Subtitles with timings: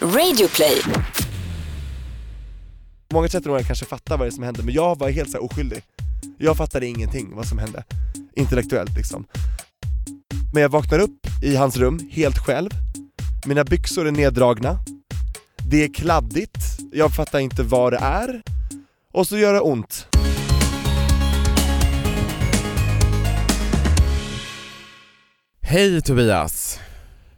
[0.00, 0.82] Radioplay.
[3.12, 5.82] Många 13-åringar kanske fattar vad det är som hände, men jag var helt så oskyldig.
[6.38, 7.84] Jag fattade ingenting vad som hände,
[8.34, 9.26] intellektuellt liksom.
[10.52, 12.70] Men jag vaknar upp i hans rum, helt själv.
[13.46, 14.78] Mina byxor är neddragna.
[15.70, 18.42] Det är kladdigt, jag fattar inte vad det är.
[19.12, 20.08] Och så gör det ont.
[25.60, 26.80] Hej Tobias!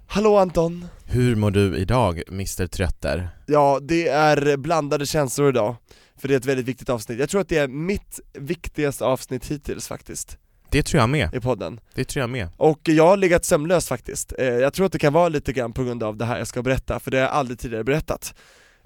[0.06, 0.88] Hallå Anton!
[1.10, 3.28] Hur mår du idag, Mr Trötter?
[3.46, 5.76] Ja, det är blandade känslor idag.
[6.20, 7.18] För det är ett väldigt viktigt avsnitt.
[7.18, 10.38] Jag tror att det är mitt viktigaste avsnitt hittills faktiskt,
[10.70, 11.80] Det tror jag med, i podden.
[11.94, 12.48] det tror jag med.
[12.56, 14.32] Och jag har legat sömnlös faktiskt.
[14.38, 16.46] Eh, Jag tror att det kan vara lite grann på grund av det här jag
[16.46, 18.34] ska berätta, för det har jag aldrig tidigare berättat.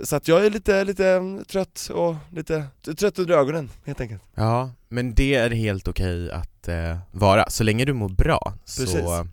[0.00, 2.64] Så att jag är lite, lite mm, trött och lite
[2.98, 4.22] trött under ögonen helt enkelt.
[4.34, 8.90] Ja, men det är helt okej att eh, vara, så länge du mår bra Precis.
[8.90, 9.26] så...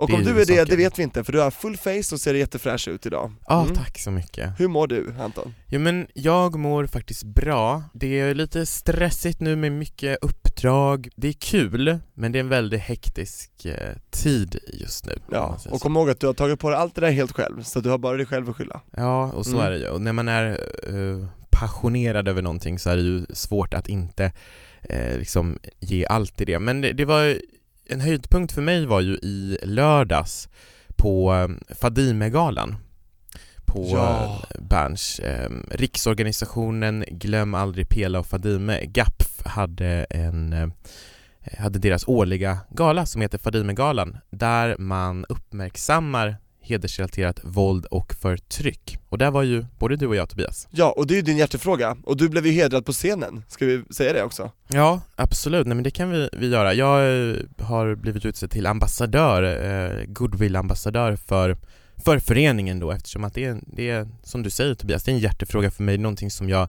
[0.00, 2.20] Och om du är det, det vet vi inte, för du har full face och
[2.20, 3.32] ser jättefräsch ut idag.
[3.48, 3.74] Ja, Mm.
[3.76, 4.60] tack så mycket.
[4.60, 5.54] Hur mår du Anton?
[5.66, 11.28] Jo men jag mår faktiskt bra, det är lite stressigt nu med mycket uppdrag, det
[11.28, 15.12] är kul, men det är en väldigt hektisk eh, tid just nu.
[15.32, 17.62] Ja, och kom ihåg att du har tagit på dig allt det där helt själv,
[17.62, 18.80] så du har bara dig själv att skylla.
[18.96, 19.66] Ja, och så Mm.
[19.66, 19.88] är det ju.
[19.88, 20.50] Och när man är
[20.88, 24.32] eh, passionerad över någonting så är det ju svårt att inte
[24.82, 26.58] eh, liksom ge allt i det.
[26.58, 27.36] Men det, det var
[27.90, 30.48] en höjdpunkt för mig var ju i lördags
[30.96, 32.76] på eh, Fadimegalan
[33.66, 34.42] på Ja.
[34.54, 35.18] eh, Berns.
[35.18, 40.68] Eh, riksorganisationen Glöm aldrig Pela och Fadime, GAPF, hade en eh,
[41.58, 46.36] hade deras årliga gala som heter Fadimegalan där man uppmärksammar
[46.70, 48.98] hedersrelaterat våld och förtryck.
[49.08, 50.68] Och där var ju både du och jag Tobias.
[50.70, 53.66] Ja, och det är ju din hjärtefråga, och du blev ju hedrad på scenen, ska
[53.66, 54.50] vi säga det också?
[54.68, 55.66] Ja, absolut.
[55.66, 56.74] Nej men det kan vi, vi göra.
[56.74, 61.56] Jag eh, har blivit utsedd till ambassadör, eh, goodwill-ambassadör för,
[61.96, 65.14] för föreningen då eftersom att det är, det är, som du säger Tobias, det är
[65.14, 66.68] en hjärtefråga för mig, någonting som jag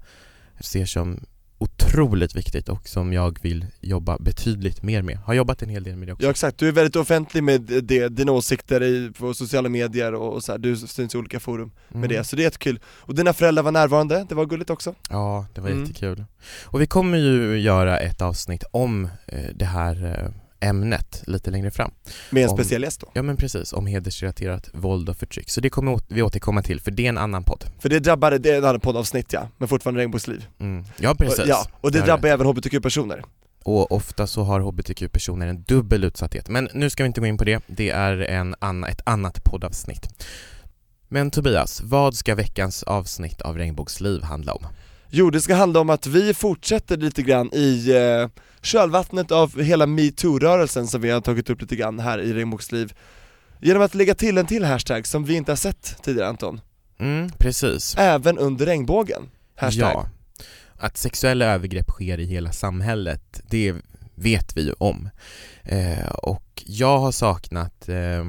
[0.60, 1.20] ser som
[1.62, 5.18] otroligt viktigt och som jag vill jobba betydligt mer med.
[5.18, 6.26] Har jobbat en hel del med det också.
[6.26, 10.34] Ja exakt, du är väldigt offentlig med det, dina åsikter i, på sociala medier och,
[10.34, 12.10] och så här, du syns i olika forum med Mm.
[12.10, 12.80] det, så det är jättekul.
[12.86, 14.96] Och dina föräldrar var närvarande, det var gulligt också.
[15.10, 15.82] Ja, det var Mm.
[15.82, 16.26] jättekul.
[16.64, 21.72] Och vi kommer ju göra ett avsnitt om eh, det här eh, ämnet lite längre
[21.72, 21.92] fram.
[22.30, 23.12] Med en Om- speciell gäst då.
[23.14, 25.50] Ja men precis, om hedersrelaterat våld och förtryck.
[25.50, 27.66] Så det kommer vi återkomma till, för det är en annan podd.
[27.80, 30.46] För det drabbade, det är ett annat poddavsnitt ja, men fortfarande regnbågsliv.
[30.60, 30.86] Mm.
[30.98, 31.40] Ja precis.
[31.40, 33.24] Och, ja, och det är drabbar även hbtq-personer.
[33.64, 36.50] Och ofta så har hbtq-personer en dubbel utsatthet.
[36.50, 39.44] Men nu ska vi inte gå in på det, det är en anna, ett annat
[39.44, 40.26] poddavsnitt.
[41.08, 44.66] Men Tobias, vad ska veckans avsnitt av Regnbågsliv handla om?
[45.10, 48.30] Jo, det ska handla om att vi fortsätter lite grann i eh,
[48.62, 52.94] kölvattnet av hela metoo-rörelsen som vi har tagit upp lite grann här i Regnbågsliv
[53.64, 56.62] Genom att lägga till en till hashtag som vi inte har sett tidigare Anton,
[57.00, 57.96] Mm, precis.
[57.98, 59.30] även under regnbågen.
[59.56, 59.92] Hashtag.
[59.96, 60.10] Ja.
[60.78, 63.76] Att sexuella övergrepp sker i hela samhället, det
[64.16, 65.10] vet vi ju om.
[65.64, 68.28] Eh, och jag har saknat eh,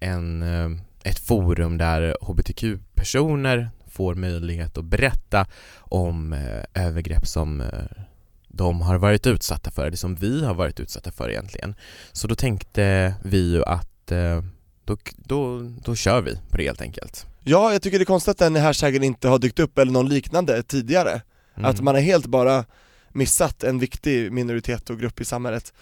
[0.00, 0.70] en, eh,
[1.02, 5.46] ett forum där hbtq-personer får möjlighet att berätta
[5.78, 7.68] om eh, övergrepp som eh,
[8.52, 11.74] de har varit utsatta för, eller som vi har varit utsatta för egentligen.
[12.12, 14.42] Så då tänkte vi ju att eh,
[14.84, 17.26] då, då, då kör vi på det helt enkelt.
[17.44, 20.08] Ja, jag tycker det är konstigt att den hashtaggen inte har dykt upp eller någon
[20.08, 21.22] liknande tidigare.
[21.54, 21.70] Mm.
[21.70, 22.64] Att man har helt bara
[23.08, 25.72] missat en viktig minoritet och grupp i samhället.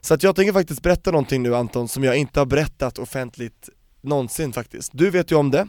[0.00, 3.68] Så att jag tänker faktiskt berätta någonting nu Anton som jag inte har berättat offentligt
[4.00, 4.90] någonsin faktiskt.
[4.94, 5.68] Du vet ju om det,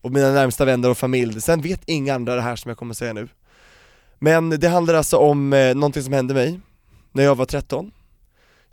[0.00, 2.94] och mina närmsta vänner och familj, sen vet inga andra det här som jag kommer
[2.94, 3.28] säga nu.
[4.22, 6.60] Men det handlar alltså om eh, någonting som hände mig
[7.12, 7.90] när jag var 13,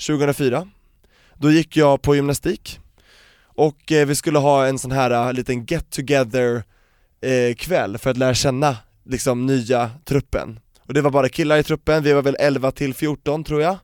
[0.08, 0.68] 2004.
[1.36, 2.80] Då gick jag på gymnastik
[3.42, 6.64] och eh, vi skulle ha en sån här uh, liten get together
[7.22, 10.60] eh, kväll för att lära känna liksom nya truppen.
[10.80, 13.78] Och det var bara killar i truppen, vi var väl 11 till 14 tror jag.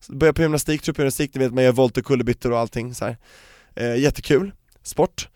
[0.00, 3.04] Så började på gymnastik, truppgymnastik, ni vet man gör volt och kullerbyttor och allting så
[3.04, 3.16] här.
[3.74, 5.28] Eh, jättekul, sport.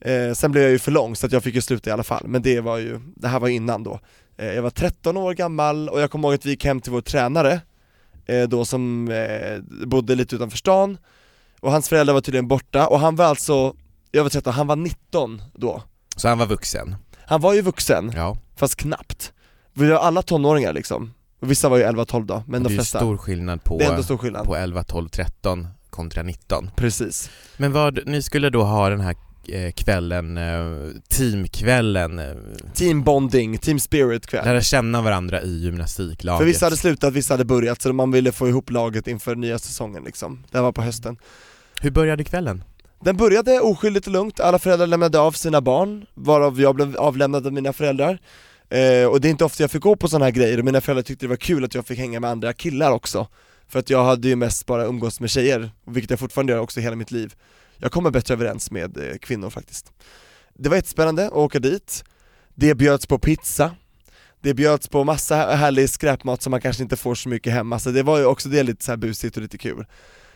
[0.00, 2.02] Eh, sen blev jag ju för lång så att jag fick ju sluta i alla
[2.02, 4.00] fall, men det var ju, det här var innan då.
[4.36, 6.92] Eh, jag var 13 år gammal och jag kommer ihåg att vi gick hem till
[6.92, 7.60] vår tränare,
[8.26, 10.98] eh, då som eh, bodde lite utanför stan,
[11.60, 13.74] och hans föräldrar var tydligen borta, och han var alltså,
[14.10, 15.82] jag var 13, han var 19 då.
[16.16, 16.96] Så han var vuxen?
[17.26, 18.36] Han var ju vuxen, Ja.
[18.56, 19.32] fast knappt.
[19.72, 22.70] Vi var alla tonåringar liksom, och vissa var ju 11-12 då, men det de är
[22.70, 24.46] ju flesta, stor skillnad på, det är ändå stor skillnad.
[24.46, 26.70] på 11, 12, 13 kontra 19.
[26.76, 27.30] Precis.
[27.56, 29.16] Men vad, ni skulle då ha den här
[29.74, 32.34] kvällen, eh, teamkvällen, eh,
[32.74, 34.44] Team bonding, team spirit kväll.
[34.44, 36.38] lära känna varandra i gymnastiklaget.
[36.38, 39.58] För vissa hade slutat, vissa hade börjat, så man ville få ihop laget inför nya
[39.58, 40.44] säsongen liksom.
[40.50, 41.16] Det var på hösten.
[41.80, 42.64] Hur började kvällen?
[43.04, 47.46] Den började oskyldigt och lugnt, alla föräldrar lämnade av sina barn, varav jag blev avlämnad
[47.46, 48.18] av mina föräldrar
[48.68, 50.80] eh, Och det är inte ofta jag fick gå på sådana här grejer, och mina
[50.80, 53.28] föräldrar tyckte det var kul att jag fick hänga med andra killar också
[53.68, 56.80] För att jag hade ju mest bara umgås med tjejer, vilket jag fortfarande gör också
[56.80, 57.34] hela mitt liv
[57.78, 59.92] Jag kommer bättre överens med eh, kvinnor faktiskt.
[60.54, 62.04] Det var jättespännande att åka dit.
[62.54, 63.74] Det bjöds på pizza.
[64.40, 67.90] Det bjöds på massa härlig skräpmat som man kanske inte får så mycket hemma, så
[67.90, 69.86] det var ju också det lite så busigt och lite kul.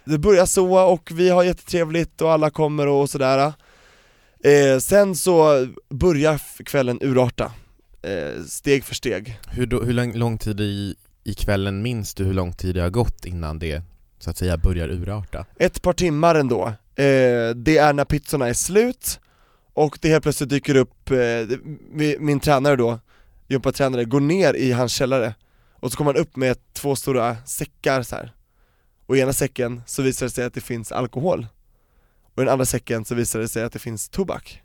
[0.05, 3.53] Det börjar så och vi har jättetrevligt och alla kommer och sådär.
[4.45, 7.53] Eh, Sen så börjar kvällen urarta,
[8.03, 9.41] eh, steg för steg.
[9.51, 10.95] Hur, då, hur lång, lång tid i,
[11.25, 13.83] i kvällen minns du hur lång tid det har gått innan det
[14.19, 15.47] så att säga börjar urarta?
[15.59, 19.21] Ett par timmar ändå, eh, det är när pizzorna är slut
[19.73, 21.59] och det helt plötsligt dyker upp, eh,
[22.19, 22.99] min tränare då,
[23.49, 25.35] gympatränare, går ner i hans källare
[25.73, 28.33] och så kommer han upp med två stora säckar så här.
[29.07, 31.47] och i ena säcken så visar det sig att det finns alkohol
[32.35, 34.63] och i den andra säcken så visar det sig att det finns tobak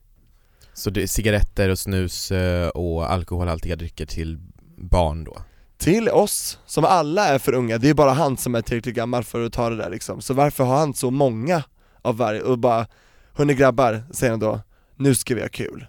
[0.73, 4.37] Så det är cigaretter och snus eh, och alkoholhaltiga drycker till
[4.77, 5.37] barn då?
[5.77, 9.23] Till oss, som alla är för unga, det är bara han som är tillräckligt gammal
[9.23, 11.63] för att ta det där liksom, så varför har han så många
[12.03, 12.87] av varje, och bara
[13.35, 14.61] Hörni grabbar, säger han då,
[14.95, 15.85] nu ska vi ha kul.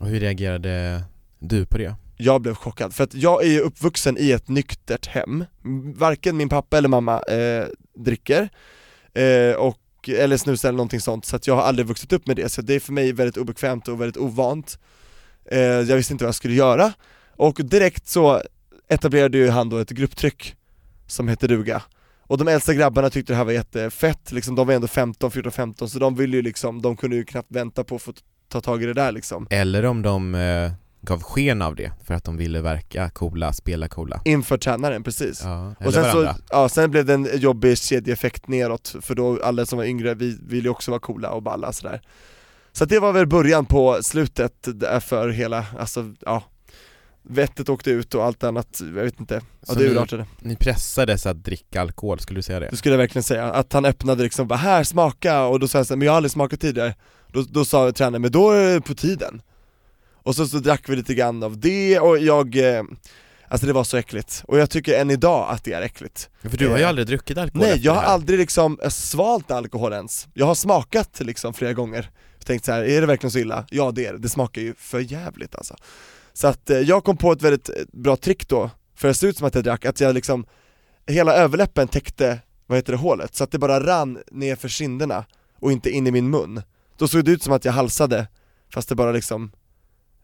[0.00, 1.04] Och hur reagerade
[1.38, 1.94] du på det?
[2.16, 5.44] jag blev chockad, för att jag är ju uppvuxen i ett nyktert hem,
[5.94, 7.64] varken min pappa eller mamma eh,
[7.94, 8.48] dricker,
[9.14, 12.36] eh, och, eller snusar eller någonting sånt, så att jag har aldrig vuxit upp med
[12.36, 14.78] det, så det är för mig väldigt obekvämt och väldigt ovant.
[15.50, 16.92] Eh, Jag visste inte vad jag skulle göra,
[17.36, 18.42] och direkt så
[18.88, 20.56] etablerade ju han då ett grupptryck
[21.06, 21.82] som heter duga
[22.26, 25.52] och de äldsta grabbarna tyckte det här var jättefett, liksom, de var ändå 15, 14,
[25.52, 28.12] 15 så de ville ju liksom, de kunde ju knappt vänta på att få
[28.48, 29.46] ta tag i det där liksom.
[29.50, 30.72] Eller om de eh
[31.06, 34.20] gav sken av det för att de ville verka coola, spela coola.
[34.24, 35.40] Inför tränaren, precis.
[35.44, 36.34] Ja, Och sen varandra.
[36.34, 40.14] så, ja, sen blev det en jobbig kedjeeffekt neråt, för då alla som var yngre,
[40.14, 42.00] vi ville ju också vara coola och balla sådär.
[42.72, 44.68] Så att det var väl början på slutet
[45.00, 46.42] för hela, alltså ja
[47.28, 50.26] Vettet åkte ut och allt annat, jag vet inte, ja det ni- urartade.
[50.38, 52.68] Ni pressades att dricka alkohol, skulle du säga det?
[52.70, 55.78] Det skulle jag verkligen säga, att han öppnade liksom bara 'här, smaka' och då sa
[55.78, 56.94] jag så här, men jag har aldrig smakat tidigare.
[57.32, 59.42] Då, då sa tränaren, men då är det på tiden.
[60.12, 62.82] Och så, så drack vi lite grann av det och jag, eh,
[63.48, 66.30] alltså det var så äckligt, och jag tycker än idag att det är äckligt.
[66.42, 69.50] För du har ju Eh, aldrig druckit alkohol Nej, jag har aldrig liksom eh, svalt
[69.50, 72.10] alkohol ens, jag har smakat liksom flera gånger.
[72.38, 73.64] Jag tänkte så här, är det verkligen så illa?
[73.70, 75.76] Ja det är det, det smakar ju för jävligt alltså
[76.36, 79.18] så att eh, jag kom på ett väldigt eh, bra trick då, för att det
[79.18, 80.46] såg ut som att jag drack, att jag liksom
[81.06, 85.24] Hela överläppen täckte, vad heter det, hålet, så att det bara rann ner för kinderna
[85.58, 86.62] och inte in i min mun.
[86.96, 88.28] Då såg det ut som att jag halsade,
[88.74, 89.52] fast det bara liksom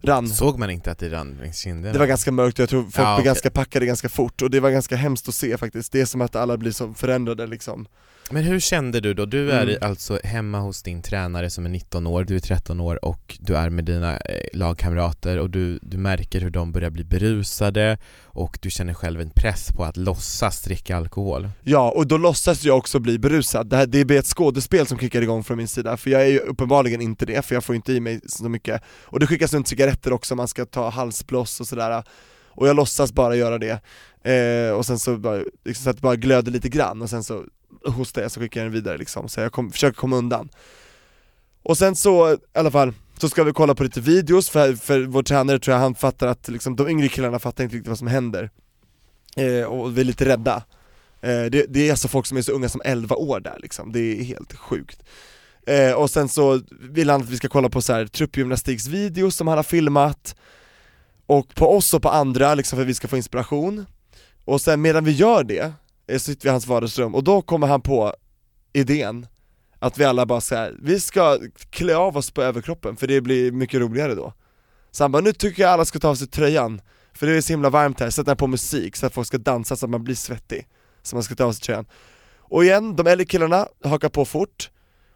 [0.03, 1.93] rann Såg man inte att det rann längs kinderna?
[1.93, 4.51] det var ganska mörkt och jag tror folk Ja, blev ganska packade ganska fort och
[4.51, 7.47] det var ganska hemskt att se faktiskt, det är som att alla blir så förändrade
[7.47, 7.87] liksom
[8.31, 9.27] Men hur kände du då?
[9.27, 9.77] Du är Mm.
[9.81, 13.57] alltså hemma hos din tränare som är 19 år, du är 13 år och du
[13.57, 18.59] är med dina eh, lagkamrater och du, du märker hur de börjar bli berusade och
[18.63, 21.49] du känner själv en press på att låtsas dricka alkohol.
[21.63, 24.99] Ja, och då låtsas jag också bli berusad, det, här, det blir ett skådespel som
[24.99, 27.75] kickar igång från min sida, för jag är ju uppenbarligen inte det, för jag får
[27.75, 31.61] inte i mig så mycket Och det skickas runt cigaretter också, man ska ta halsbloss
[31.61, 32.03] och sådär.
[32.49, 33.81] Och jag låtsas bara göra det,
[34.33, 37.25] eh, och sen så bara, liksom, så att det bara glöder lite grann och sen
[37.25, 37.45] så
[37.85, 40.49] hostar jag så skickar jag den vidare liksom, så jag kom, försöker komma undan.
[41.63, 45.01] Och sen så, i alla fall, så ska vi kolla på lite videos, för, för
[45.01, 47.99] vår tränare tror jag han fattar att liksom, de yngre killarna fattar inte riktigt vad
[47.99, 48.51] som händer.
[49.37, 50.63] Eh, Och vi är lite rädda.
[51.21, 53.93] Eh, det, det är alltså folk som är så unga som 11 år där liksom,
[53.93, 55.03] det är helt sjukt
[55.67, 59.49] eh, Och sen så vill han att vi ska kolla på så här truppgymnastiksvideos som
[59.49, 60.37] han har filmat.
[61.27, 63.87] Och på oss och på andra liksom för att vi ska få inspiration.
[64.45, 65.73] Och sen medan vi gör det,
[66.07, 67.15] eh, så sitter vi i hans vardagsrum.
[67.15, 68.15] Och då kommer han på
[68.73, 69.27] idén
[69.79, 71.39] att vi alla bara säger vi ska
[71.71, 74.33] klä av oss på överkroppen för det blir mycket roligare då.
[74.91, 76.81] Så han bara, nu tycker jag alla ska ta av sig tröjan,
[77.15, 79.77] för det är så himla varmt här, sätta på musik så att folk ska dansa
[79.77, 80.69] så att man blir svettig
[81.03, 81.87] Så man ska ta av sig tröjan.
[82.39, 84.71] Och igen, de äldre killarna hakar på fort,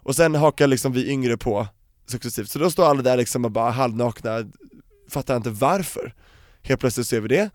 [0.07, 1.67] och sen hakar liksom vi yngre på
[2.07, 4.45] successivt, så då står alla där liksom och bara halvnakna,
[5.09, 6.15] fattar inte varför.
[6.63, 7.51] Helt plötsligt ser vi det.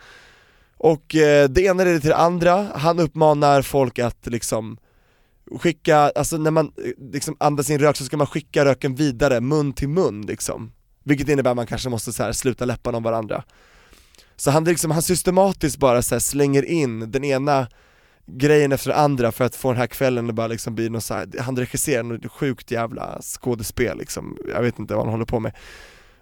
[0.78, 4.78] Och eh, det ena leder till det andra, han uppmanar folk att liksom
[5.60, 9.42] skicka, alltså när man eh, liksom andas in rök så ska man skicka röken vidare,
[9.42, 10.72] mun till mun liksom.
[11.04, 13.44] Vilket innebär att man kanske måste så här sluta läpparna om varandra.
[14.36, 17.68] Så han liksom, han systematiskt bara så här slänger in den ena
[18.38, 21.04] grejen efter den andra för att få den här kvällen att bara liksom bli något
[21.04, 25.26] så här, han regisserar något sjukt jävla skådespel liksom, jag vet inte vad han håller
[25.26, 25.56] på med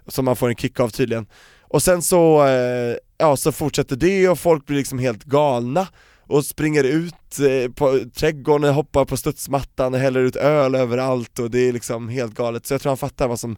[0.08, 1.28] Som man får en kick av tydligen
[1.62, 5.88] Och sen så, eh, ja så fortsätter det och folk blir liksom helt galna
[6.30, 11.52] och springer ut eh, på trädgården, hoppar på studsmattan och häller ut öl överallt och
[11.52, 12.66] det är liksom helt galet.
[12.66, 13.58] Så jag tror han fattar vad som,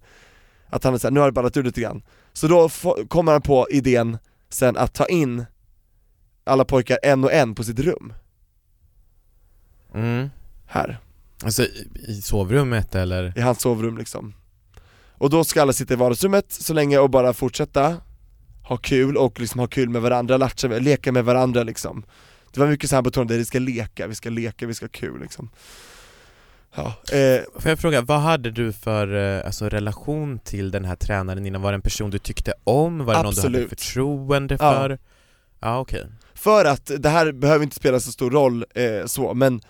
[0.69, 2.03] att han är såhär, nu har det ballat ur lite grann.
[2.33, 2.69] Så då
[3.07, 4.17] kommer han på idén
[4.49, 5.45] sen att ta in
[6.43, 8.13] alla pojkar en och en på sitt rum.
[9.93, 10.29] Mm.
[10.67, 10.99] Här.
[11.43, 11.63] Alltså
[12.07, 13.33] i sovrummet eller?
[13.37, 14.33] I hans sovrum liksom.
[15.13, 17.97] Och då ska alla sitta i vardagsrummet så länge och bara fortsätta
[18.63, 22.03] ha kul och liksom ha kul med varandra, latcha, leka med varandra liksom.
[22.53, 24.89] Det var mycket så här betonat, vi ska leka, vi ska leka, vi ska ha
[24.91, 25.49] kul liksom.
[26.75, 30.95] Ja, eh, Får jag fråga, vad hade du för eh, alltså, relation till den här
[30.95, 31.61] tränaren innan?
[31.61, 33.05] Var det en person du tyckte om?
[33.05, 33.69] Var det någon du hade Absolut.
[33.69, 34.73] förtroende Ja.
[34.73, 34.99] för?
[35.59, 36.05] Ja, okej.
[36.33, 39.61] För att, det här behöver inte spela så stor roll eh, så, men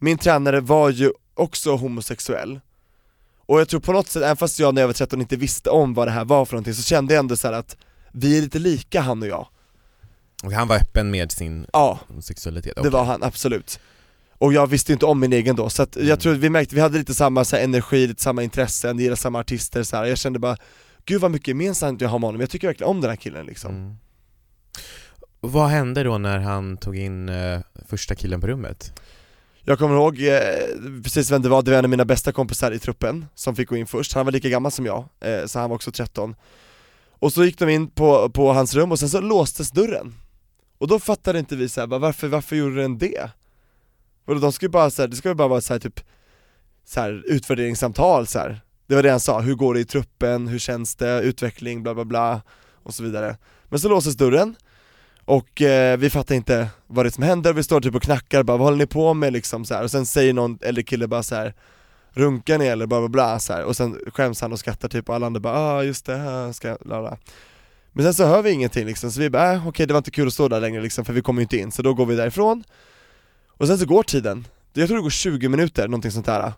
[0.00, 2.60] min tränare var ju också homosexuell
[3.46, 5.70] Och jag tror på något sätt, även fast jag när jag var 13 inte visste
[5.70, 7.76] om vad det här var för någonting, så kände jag ändå så att
[8.12, 9.46] vi är lite lika han och jag
[10.44, 12.74] Och han var öppen med sin Ja, sexualitet?
[12.74, 12.90] det okej.
[12.92, 13.80] var han, absolut
[14.38, 16.08] Och jag visste inte om min egen då, så att Mm.
[16.08, 18.98] jag tror att vi märkte, vi hade lite samma så här, energi, lite samma intressen,
[18.98, 20.04] gillade samma artister så här.
[20.04, 20.56] jag kände bara
[21.04, 23.46] Gud vad mycket gemensamt jag har med honom, jag tycker verkligen om den här killen
[23.46, 23.96] liksom Mm.
[25.40, 29.00] Vad hände då när han tog in eh, första killen på rummet?
[29.70, 32.72] Jag kommer ihåg eh, precis vem det var, det var en av mina bästa kompisar
[32.72, 35.58] i truppen som fick gå in först, han var lika gammal som jag, eh, så
[35.58, 36.34] han var också 13
[37.10, 40.14] Och så gick de in på, på hans rum och sen så låstes dörren.
[40.78, 43.30] Och då fattade inte vi såhär, varför, varför gjorde den det?
[44.26, 46.00] Och de skulle bara så här, det skulle bara vara så här, typ
[46.84, 48.60] så här, utvärderingssamtal så här.
[48.86, 51.94] Det var det han sa, hur går det i truppen, hur känns det, utveckling, bla
[51.94, 52.42] bla bla.
[52.82, 53.36] Och så vidare.
[53.68, 54.56] Men så låses dörren
[55.30, 58.42] och eh, vi fattar inte vad det är som händer, vi står typ och knackar
[58.42, 59.32] bara, vad håller ni på med?
[59.32, 59.82] Liksom så här.
[59.82, 61.54] och sen säger någon äldre kille bara så här
[62.12, 63.38] Runkar ni eller bla bla bla.
[63.38, 63.64] Så här.
[63.64, 66.52] och sen skäms han och skrattar typ och alla andra bara ah just det, här
[66.52, 67.18] ska bla bla.
[67.92, 70.10] Men sen så hör vi ingenting liksom, så vi bara äh, okej det var inte
[70.10, 72.06] kul att stå där längre liksom för vi kommer ju inte in, så då går
[72.06, 72.64] vi därifrån.
[73.48, 76.52] Och sen så går tiden, jag tror det går 20 minuter, någonting sånt där.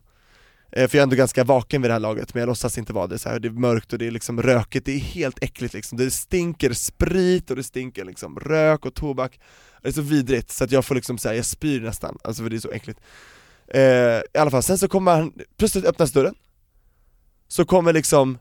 [0.73, 2.93] Eh, för jag är ändå ganska vaken vid det här laget, men jag låtsas inte
[2.93, 3.19] vara det.
[3.19, 3.39] Så här.
[3.39, 5.99] det är mörkt och det är liksom rökigt, det är helt äckligt liksom.
[5.99, 9.41] Det stinker sprit och det stinker liksom rök och tobak.
[9.83, 12.51] Det är så vidrigt så att jag får liksom säga jag spyr nästan, alltså för
[12.51, 13.01] det är så äckligt.
[13.69, 13.81] Eh,
[14.35, 16.35] I alla fall, sen så kommer han, plötsligt öppnas dörren.
[17.49, 18.39] Så kommer liksom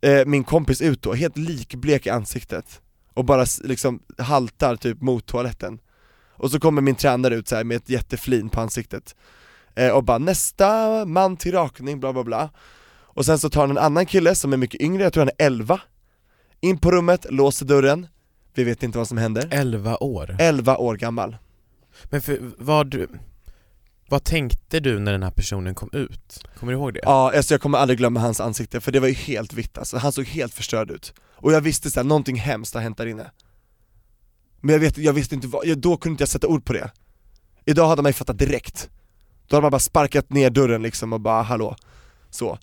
[0.00, 2.80] eh, min kompis ut då, helt likblek i ansiktet
[3.14, 5.78] Och bara liksom haltar typ mot toaletten.
[6.32, 9.14] Och så kommer min tränare ut så här med ett jätteflin på ansiktet.
[9.94, 12.50] Och bara nästa man till rakning, bla bla bla.
[13.20, 15.30] Och sen så tar han en annan kille som är mycket yngre, jag tror han
[15.38, 15.80] är 11
[16.60, 18.06] In på rummet, låser dörren.
[18.54, 19.48] Vi vet inte vad som händer.
[19.50, 20.36] 11 år?
[20.38, 21.36] 11 år gammal.
[22.04, 23.06] Men för, vad,
[24.08, 26.44] vad tänkte du när den här personen kom ut?
[26.58, 27.00] Kommer du ihåg det?
[27.02, 29.96] Ja, alltså jag kommer aldrig glömma hans ansikte för det var ju helt vitt alltså,
[29.98, 31.14] han såg helt förstörd ut.
[31.34, 33.30] Och jag visste såhär, någonting hemskt har hänt där inne.
[34.60, 36.72] Men jag, vet, jag visste inte vad, jag, då kunde inte jag sätta ord på
[36.72, 36.90] det.
[37.64, 38.90] Idag hade man ju fattat direkt
[39.50, 41.76] Då hade man bara sparkat ner dörren liksom och bara hallå,
[42.30, 42.58] så.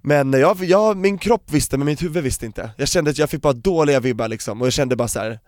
[0.00, 2.70] Men jag, jag, min kropp visste men mitt huvud visste inte.
[2.76, 5.40] Jag kände att jag fick bara dåliga vibbar liksom och jag kände bara så här.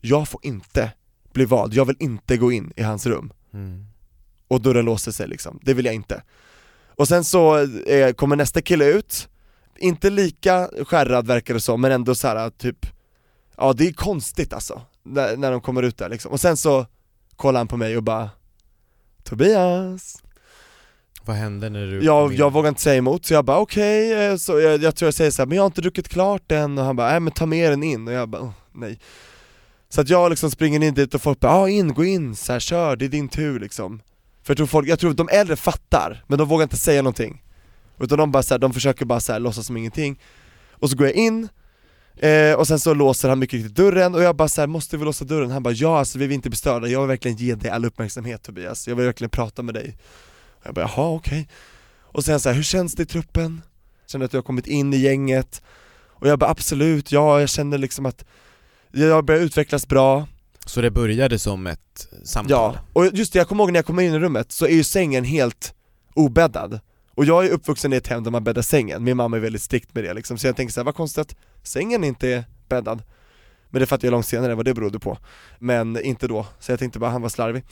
[0.00, 0.92] Jag får inte
[1.32, 3.32] bli vald, jag vill inte gå in i hans rum.
[3.54, 3.86] Mm.
[4.48, 6.22] och dörren låser sig liksom, det vill jag inte.
[6.96, 9.28] Och sen så eh, kommer nästa kille ut,
[9.76, 12.86] inte lika skärrad verkar det som, men ändå så här typ
[13.56, 16.86] Ja det är konstigt alltså, när, när de kommer ut där liksom, och sen så
[17.36, 18.30] kollar han på mig och bara
[19.24, 20.22] Tobias
[21.28, 24.36] Vad hände när du jag, jag vågar inte säga emot, så jag bara okej, eh,
[24.36, 26.78] så jag, jag tror jag säger så här, men jag har inte druckit klart än,
[26.78, 28.98] och han bara nej men ta med den in, och jag bara "Åh, nej.
[29.88, 32.52] Så att jag liksom springer in dit och folk bara ja in, gå in, så
[32.52, 34.00] här, kör, det är din tur liksom.
[34.42, 37.02] För jag tror folk, jag tror att de äldre fattar, men de vågar inte säga
[37.02, 37.42] någonting.
[38.00, 40.20] Utan de bara så här, de försöker bara så här, låtsas som ingenting.
[40.72, 41.48] Och så går jag in,
[42.16, 44.96] eh, och sen så låser han mycket riktigt dörren, och jag bara så här, måste
[44.96, 45.50] vi låsa dörren?
[45.50, 47.84] Han bara ja alltså vi vill inte bli störda, jag vill verkligen ge dig all
[47.84, 49.96] uppmärksamhet Tobias, jag vill verkligen prata med dig
[50.62, 51.48] Jag bara jaha okej.
[52.02, 53.62] Och sen så här, hur känns det i truppen?
[54.06, 55.62] Känner att du har kommit in i gänget?
[56.08, 58.24] Och jag bara absolut, ja jag känner liksom att
[58.92, 60.26] jag börjar utvecklas bra.
[60.66, 62.50] Så det började som ett samtal?
[62.74, 64.70] Ja, och just det, jag kommer ihåg när jag kom in i rummet så är
[64.70, 65.74] ju sängen helt
[66.14, 66.80] obäddad.
[67.14, 69.62] Och jag är uppvuxen i ett hem där man bäddar sängen, min mamma är väldigt
[69.62, 70.38] strikt med det liksom.
[70.38, 73.02] Så jag tänker så här, vad konstigt att sängen inte är bäddad.
[73.70, 75.18] Men det fattade jag långt senare vad det berodde på.
[75.58, 77.64] Men inte då, så jag tänkte bara han var slarvig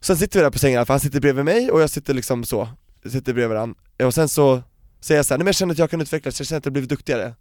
[0.00, 2.44] Sen sitter vi där på sängen för han sitter bredvid mig och jag sitter liksom
[2.44, 2.68] så
[3.02, 4.62] jag Sitter bredvid varandra, och sen så
[5.00, 6.64] säger jag så här, nej men jag känner att jag kan utvecklas, jag känner att
[6.64, 7.34] jag har blivit duktigare.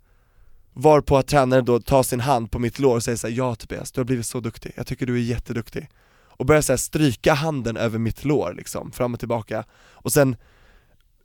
[0.74, 3.56] Varpå att tränaren då tar sin hand på mitt lår och säger så här, ja
[3.56, 5.90] Tobias, du har blivit så duktig, jag tycker du är jätteduktig.
[6.26, 9.64] Och börjar så här stryka handen över mitt lår liksom, fram och tillbaka.
[9.92, 10.36] Och sen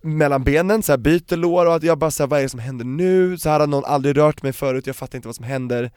[0.03, 2.61] mellan benen, så här byter lår och att jag bara såhär, vad är det som
[2.61, 3.39] händer nu?
[3.39, 5.91] Så här har någon aldrig rört mig förut, jag fattar inte vad som händer.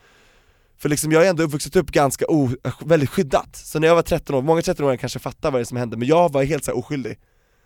[0.78, 2.50] För liksom jag har ändå vuxit upp ganska o,
[2.86, 5.66] väldigt skyddat, så när jag var 13 år, många 13-åringar kanske fattar vad det är
[5.66, 7.20] som hände, men jag var helt så här oskyldig.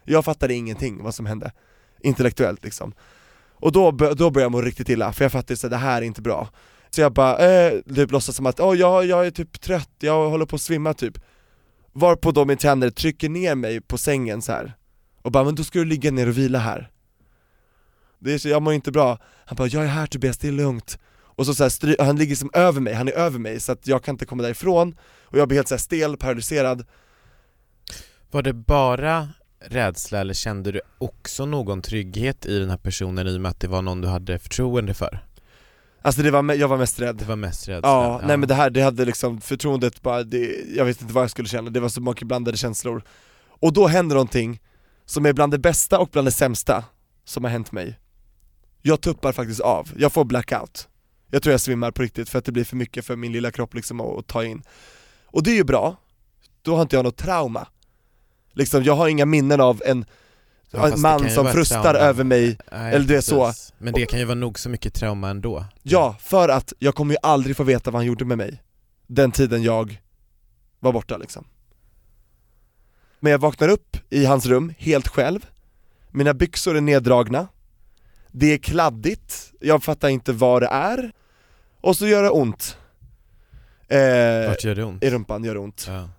[0.03, 1.51] Jag fattade ingenting vad som hände,
[2.00, 2.94] intellektuellt liksom.
[3.53, 6.06] Och då, då började jag må riktigt illa, för jag fattade att det här är
[6.06, 6.50] inte bra.
[6.89, 10.30] Så jag bara, eh, typ låtsas som att åh jag, jag är typ trött, jag
[10.30, 11.18] håller på att svimma typ.
[11.94, 14.74] Varpå då min tränare trycker ner mig på sängen så här
[15.22, 16.91] och bara 'men då ska du ligga ner och vila här'
[18.20, 19.18] Det är så, jag mår inte bra.
[19.46, 20.98] Han bara 'jag är här Tobias, det är lugnt'
[21.41, 23.88] Och så, så här, han ligger som över mig, han är över mig så att
[23.88, 24.95] jag kan inte komma därifrån.
[25.24, 26.86] Och jag blir helt så stel, paralyserad.
[28.31, 29.29] Var det bara
[29.65, 33.60] rädsla eller kände du också någon trygghet i den här personen i och med att
[33.60, 35.25] det var någon du hade förtroende för?
[36.01, 37.15] Alltså det var, jag var mest rädd.
[37.15, 37.89] Det var mest rädsla?
[37.89, 41.24] Ja, nej men det här, det hade liksom förtroendet bara, det, jag vet inte vad
[41.24, 43.03] jag skulle känna, det var så mycket blandade känslor.
[43.48, 44.62] Och då händer någonting
[45.05, 46.83] som är bland det bästa och bland det sämsta
[47.25, 48.00] som har hänt mig.
[48.81, 50.88] Jag tuppar faktiskt av, jag får blackout
[51.32, 53.52] Jag tror jag svimmar på riktigt för att det blir för mycket för min lilla
[53.52, 54.64] kropp liksom att, att ta in.
[55.26, 55.96] Och det är ju bra,
[56.62, 57.68] då har inte jag något trauma.
[58.54, 60.06] Liksom jag har inga minnen av en,
[60.74, 62.00] Ja, en man som frustar trauma.
[62.00, 63.54] över mig Nej, eller det är så.
[63.78, 65.66] Men det kan ju vara nog så mycket trauma ändå.
[65.84, 68.62] Ja, för att jag kommer ju aldrig få veta vad han gjorde med mig.
[69.08, 70.02] Den tiden jag
[70.80, 71.46] var borta liksom.
[73.20, 75.46] Men jag vaknar upp i hans rum, helt själv.
[76.10, 77.48] Mina byxor är neddragna.
[78.32, 81.12] Det är kladdigt, jag fattar inte vad det är
[81.82, 82.78] Och så gör det ont
[83.88, 85.04] eh, Vart gör det ont?
[85.04, 86.10] I rumpan gör det ont Ja.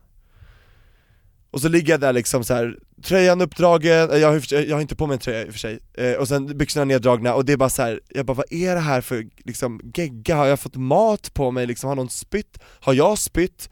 [1.51, 4.81] Och så ligger jag där liksom så här, tröjan uppdragen, eh, jag har, jag har
[4.81, 7.45] inte på mig en tröja i och för sig, eh, och sen byxorna neddragna och
[7.45, 10.37] det är bara så här, jag bara vad är det här för liksom gegga?
[10.37, 11.89] Har jag fått mat på mig liksom?
[11.89, 12.59] Har någon spytt?
[12.81, 13.71] Har jag spytt?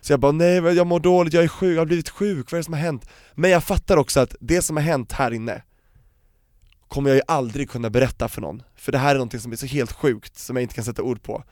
[0.00, 2.58] Så jag bara nej jag mår dåligt, jag är sjuk, jag har blivit sjuk, vad
[2.58, 3.08] är det som har hänt?
[3.34, 5.62] Men jag fattar också att det som har hänt här inne
[6.90, 9.56] kommer jag ju aldrig kunna berätta för någon, för det här är någonting som är
[9.56, 11.44] så helt sjukt som jag inte kan sätta ord på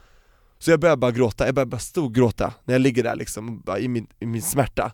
[0.59, 3.89] Så jag börjar bara gråta, jag börjar bara storgråta när jag ligger där liksom, i
[3.89, 4.93] min, i min smärta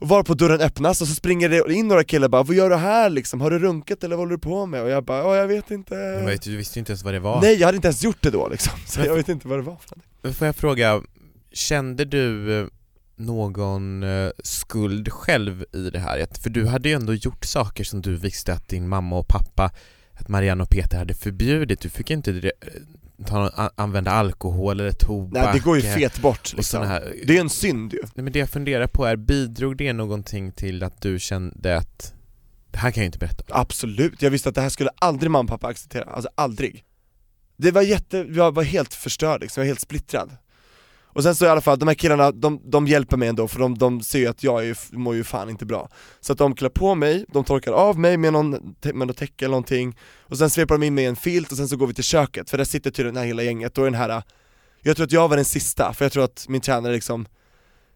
[0.00, 2.70] och var på dörren öppnas och så springer det in några killar bara 'Vad gör
[2.70, 3.40] du här liksom?
[3.40, 5.70] Har du runkat eller vad håller du på med?' Och jag bara 'Ja, jag vet
[5.70, 7.88] inte' Men vet du, visste ju inte ens vad det var Nej jag hade inte
[7.88, 10.38] ens gjort det då liksom, så jag vet inte vad det var för någonting.
[10.38, 11.02] Får jag fråga,
[11.52, 12.66] kände du eh,
[13.18, 16.26] någon eh, skuld själv i det här?
[16.42, 19.70] För du hade ju ändå gjort saker som du visste att din mamma och pappa,
[20.12, 21.80] att Marianne och Peter hade förbjudit.
[21.80, 22.50] Du fick inte eh,
[23.26, 25.44] ta, använda alkohol eller tobak.
[25.44, 26.86] Nej det går ju fet bort liksom.
[26.86, 27.14] här.
[27.26, 30.52] Det är en synd ju Nej, men det jag funderar på är, bidrog det någonting
[30.52, 32.14] till att du kände att
[32.70, 33.60] det här kan jag inte berätta om?
[33.60, 36.84] Absolut, jag visste att det här skulle aldrig mamma och pappa acceptera, alltså aldrig
[37.56, 40.30] Det var jätte, jag var helt förstörd liksom, jag var helt splittrad
[41.18, 43.58] Och sen så i alla fall, de här killarna, de, de hjälper mig ändå för
[43.60, 45.88] de, de ser ju att jag är, mår ju fan inte bra
[46.20, 49.44] Så att de klär på mig, de torkar av mig med, någon, med något täcke
[49.44, 51.86] eller någonting Och sen sveper de in mig i en filt och sen så går
[51.86, 54.22] vi till köket, för där sitter tydligen det här hela gänget och den här
[54.82, 57.26] Jag tror att jag var den sista, för jag tror att min tränare liksom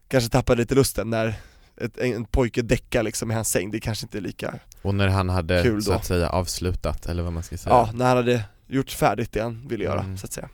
[0.07, 1.35] Kanske tappade lite lusten när
[1.81, 5.07] ett, en pojke däckar liksom i hans säng, det kanske inte är lika Och när
[5.07, 5.97] han hade så då.
[5.97, 7.75] att säga avslutat, eller vad man ska säga?
[7.75, 10.17] Ja, när han hade gjort färdigt det han ville göra, Mm.
[10.17, 10.49] så att säga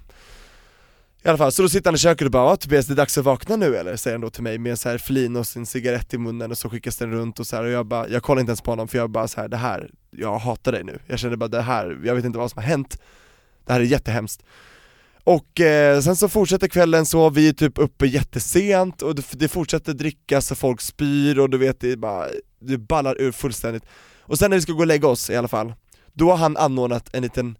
[1.23, 3.17] i alla fall, så då sitter han i köket och bara 'Tobias, det är dags
[3.17, 5.65] att vakna nu eller?' säger han då till mig med så här flin och sin
[5.65, 8.23] cigarett i munnen och så skickas den runt och så här, och jag bara, jag
[8.23, 10.83] kollar inte ens på honom för jag bara så här, det här, jag hatar dig
[10.83, 10.99] nu.
[11.07, 13.01] Jag kände bara det här, jag vet inte vad som har hänt.
[13.65, 14.43] Det här är jättehemskt.
[15.23, 19.47] Och eh, sen så fortsätter kvällen så, vi är typ uppe jättesent och det, det
[19.47, 22.25] fortsätter drickas och folk spyr och du vet det bara,
[22.59, 23.83] det ballar ur fullständigt.
[24.19, 25.73] Och sen när vi ska gå och lägga oss i alla fall,
[26.13, 27.57] då har han anordnat en liten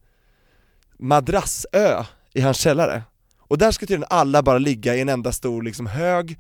[1.00, 3.04] madrassö i hans källare.
[3.50, 6.40] Och där ska tydligen alla bara ligga i en enda stor liksom hög.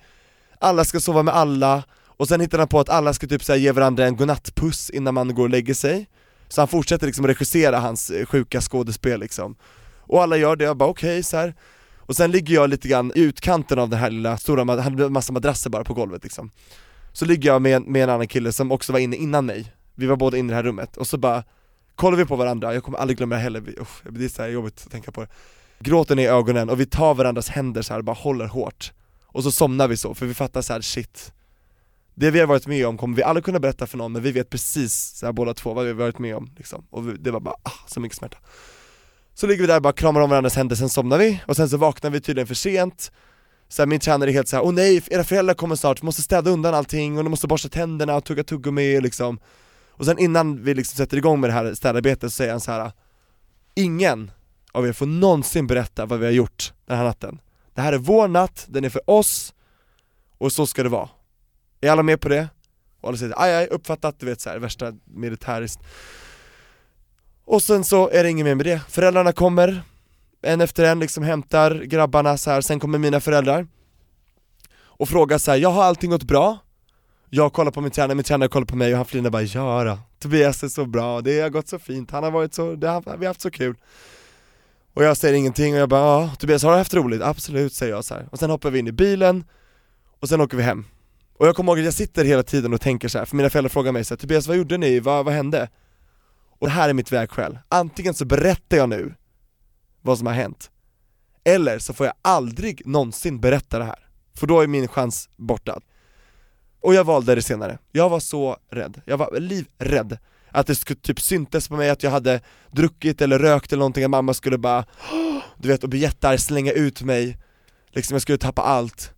[0.59, 3.51] Alla ska sova med alla, och sen hittar han på att alla ska typ så
[3.51, 6.07] här, ge varandra en godnattpuss innan man går och lägger sig.
[6.47, 9.55] Så han fortsätter liksom regissera hans eh, sjuka skådespel liksom.
[9.99, 11.55] Och alla gör det, jag bara okej så här.
[11.97, 15.09] Och sen ligger jag lite grann i utkanten av den här lilla stora, han hade
[15.09, 16.51] massa madrasser bara på golvet liksom.
[17.13, 19.73] Så ligger jag med, en- med en annan kille som också var inne innan mig.
[19.95, 21.43] Vi var båda inne i det här rummet, och så bara
[21.95, 24.41] kollar vi på varandra, jag kommer aldrig glömma det heller, Uff, usch, det är så
[24.41, 25.27] här jobbigt att tänka på det.
[25.79, 28.93] Gråten i ögonen och vi tar varandras händer så här och bara håller hårt.
[29.25, 31.33] Och så somnar vi så, för vi fattar så här: shit.
[32.15, 34.31] Det vi har varit med om kommer vi aldrig kunna berätta för någon, men vi
[34.31, 36.85] vet precis så här, båda två vad vi har varit med om liksom.
[36.89, 38.37] Och vi, det var bara, ah, så mycket smärta.
[39.33, 41.69] Så ligger vi där och bara kramar om varandras händer, sen somnar vi, och sen
[41.69, 43.11] så vaknar vi tydligen för sent.
[43.69, 46.21] Så här, min tränare är helt såhär, åh nej, era föräldrar kommer snart, vi måste
[46.21, 49.39] städa undan allting och ni måste borsta tänderna och tugga tuggummi liksom.
[49.91, 52.71] Och sen innan vi liksom sätter igång med det här städarbetet så säger han så
[52.71, 52.91] här.
[53.75, 54.31] Ingen
[54.71, 57.41] av er får någonsin berätta vad vi har gjort den här natten
[57.73, 59.53] Det här är vår natt, den är för oss,
[60.37, 61.09] och så ska det vara
[61.81, 62.49] Är alla med på det?
[63.01, 65.79] Och alla säger aj aj, uppfattat, du vet såhär, värsta militäriskt
[67.45, 69.81] Och sen så är det inget mer med det, föräldrarna kommer
[70.41, 72.61] en efter en liksom hämtar grabbarna så här.
[72.61, 73.67] sen kommer mina föräldrar
[74.81, 76.57] och frågar så här, jag har allting gått bra?
[77.29, 79.83] Jag kollar på min tränare, min tränare kollar på mig och han flinar bara ja
[79.83, 79.99] då.
[80.19, 83.01] Tobias är så bra, det har gått så fint, han har varit så, det har,
[83.01, 83.75] vi har haft så kul
[84.93, 87.21] och jag säger ingenting och jag bara ja, Tobias har du haft roligt?
[87.21, 88.27] Absolut säger jag så här.
[88.31, 89.43] och sen hoppar vi in i bilen
[90.19, 90.85] och sen åker vi hem
[91.37, 93.49] Och jag kommer ihåg att jag sitter hela tiden och tänker så här, för mina
[93.49, 94.99] föräldrar frågar mig så här, Tobias vad gjorde ni?
[94.99, 95.69] Vad, vad hände?
[96.59, 99.13] Och det här är mitt vägskäl, antingen så berättar jag nu
[100.01, 100.71] vad som har hänt
[101.43, 105.79] Eller så får jag aldrig någonsin berätta det här, för då är min chans borta
[106.81, 110.17] Och jag valde det senare, jag var så rädd, jag var livrädd
[110.51, 114.03] att det skulle typ syntes på mig att jag hade druckit eller rökt eller någonting,
[114.03, 114.85] att mamma skulle bara
[115.57, 117.37] Du vet, och bli jättearg, slänga ut mig.
[117.91, 119.13] Liksom jag skulle tappa allt.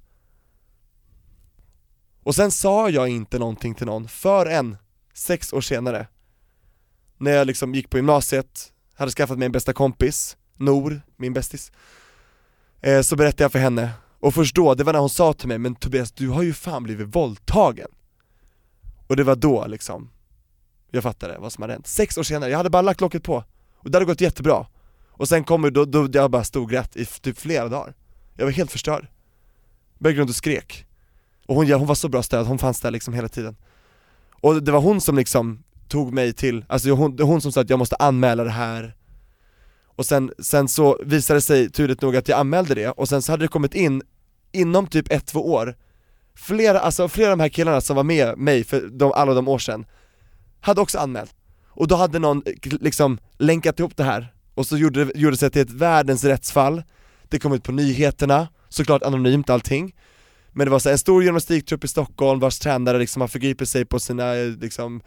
[2.24, 4.78] Och sen sa jag inte någonting till någon förrän
[5.14, 6.08] sex år senare.
[7.18, 11.72] När jag liksom gick på gymnasiet, hade skaffat mig en bästa kompis Nor, min bästis.
[12.82, 13.90] Eh, Så berättade jag för henne,
[14.20, 16.54] och först då, det var när hon sa till mig 'Men Tobias, du har ju
[16.54, 17.92] fan blivit våldtagen'
[19.08, 20.10] Och det var då liksom.
[20.92, 23.44] Jag fattade vad som hade hänt, sex år senare, jag hade bara lagt locket på.
[23.76, 24.66] Och det hade gått jättebra.
[25.10, 27.94] Och sen kommer då, då jag bara stod rätt i typ flera dagar.
[28.36, 29.08] Jag var helt förstörd.
[30.00, 30.86] Började runt och skrek.
[31.48, 33.56] Och hon, ja, hon var så bra stöd, hon fanns där liksom hela tiden.
[34.32, 37.70] Och det var hon som liksom tog mig till, alltså hon, hon som sa att
[37.70, 38.96] jag måste anmäla det här.
[39.86, 43.22] Och sen, sen så visade det sig turligt nog att jag anmälde det, och sen
[43.22, 44.02] så hade det kommit in,
[44.52, 45.76] inom typ ett, två år
[46.36, 49.48] Flera, alltså flera av de här killarna som var med mig för de, alla de
[49.48, 49.86] år sedan
[50.62, 51.36] hade också anmält,
[51.68, 54.34] och då hade någon eh, liksom länkat ihop det här.
[54.56, 56.84] Och så gjorde det gjorde sig till ett världens rättsfall.
[57.30, 59.96] Det kom ut på nyheterna, såklart anonymt allting.
[60.52, 63.86] Men det var så en stor gymnastiktrupp i Stockholm vars tränare liksom har förgripit sig
[63.86, 65.02] på sina eh, liksom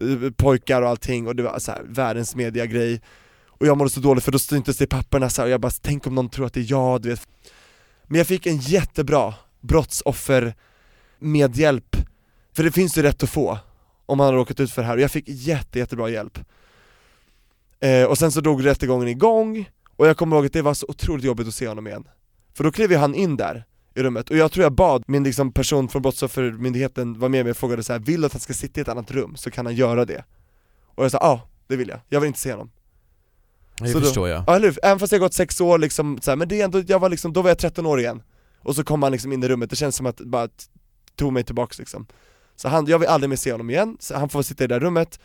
[0.00, 1.26] eh, pojkar och allting.
[1.26, 3.00] Och det var så här, världens mediagrej.
[3.48, 5.60] Och jag mådde så dåligt för då syntes det i papperna så här, och jag
[5.60, 7.28] bara tänk om någon tror att det är jag, du vet.
[8.04, 10.54] Men jag fick en jättebra brottsoffer
[11.18, 11.96] medhjälp
[12.56, 13.58] För det finns ju rätt att få
[14.06, 16.38] om man har råkat ut för det här, och jag fick jätte, jättebra hjälp
[17.80, 20.86] eh, Och sen så drog rättegången igång, och jag kommer ihåg att det var så
[20.88, 22.08] otroligt jobbigt att se honom igen
[22.54, 23.64] För då klev ju han in där
[23.94, 27.50] i rummet, och jag tror jag bad min liksom person från brottsoffermyndigheten var med mig
[27.50, 29.50] och frågade så här, vill du att han ska sitta i ett annat rum så
[29.50, 30.24] kan han göra det?
[30.84, 32.70] Och jag sa ja, det vill jag, jag vill inte se honom
[33.80, 34.44] Det Så då- förstår jag.
[34.46, 34.78] Ja eller hur?
[34.82, 37.08] Även fast jag gått sex år liksom, så här, men det är ändå, jag var
[37.08, 38.22] liksom, då var jag 13 år igen
[38.62, 40.48] Och så kom han liksom in i rummet, det känns som att bara
[41.16, 42.06] tog mig tillbaks liksom
[42.56, 44.74] Så han, jag vill aldrig mer se honom igen, så han får sitta i det
[44.74, 45.20] där rummet.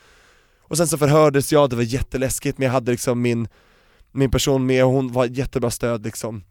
[0.62, 3.48] Och sen så förhördes jag, det var jätteläskigt men jag hade liksom min,
[4.12, 6.44] min person med och hon var jättebra stöd liksom.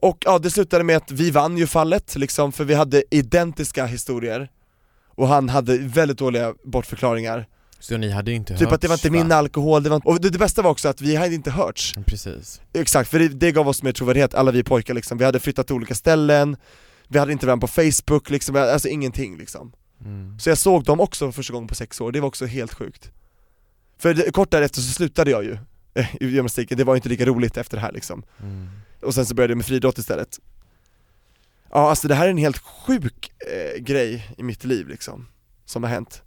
[0.00, 3.86] Och ja, det slutade med att vi vann ju fallet liksom, för vi hade identiska
[3.86, 4.50] historier.
[5.16, 7.46] Och han hade väldigt dåliga bortförklaringar.
[7.78, 9.34] Så ni hade inte Typ hörts, att det var inte min va?
[9.34, 11.94] alkohol, det var, och det, det bästa var också att vi hade inte hörts.
[12.06, 12.60] Precis.
[12.72, 15.66] Exakt, för det, det gav oss mer trovärdighet, alla vi pojkar liksom, vi hade flyttat
[15.66, 16.56] till olika ställen
[17.08, 19.72] Vi hade inte varandra på Facebook liksom, alltså ingenting liksom.
[20.04, 20.38] Mm.
[20.38, 22.74] Så jag såg dem också för första gången på sex år, det var också helt
[22.74, 23.10] sjukt.
[23.98, 25.58] För det, kort därefter så slutade jag ju
[26.20, 28.22] i gymnastiken, det var inte lika roligt efter det här liksom.
[28.42, 28.68] Mm.
[29.02, 30.40] Och sen så började jag med friidrott istället.
[31.70, 35.26] Ja alltså det här är en helt sjuk eh, grej i mitt liv liksom,
[35.64, 36.22] som har hänt.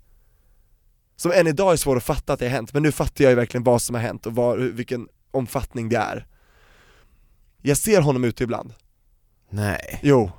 [1.16, 3.32] Som än idag är svår att fatta att det har hänt, men nu fattar jag
[3.32, 6.28] ju verkligen vad som har hänt och vad, vilken omfattning det är.
[7.62, 8.74] Jag ser honom ute ibland,
[9.50, 10.00] Nej.
[10.04, 10.32] jo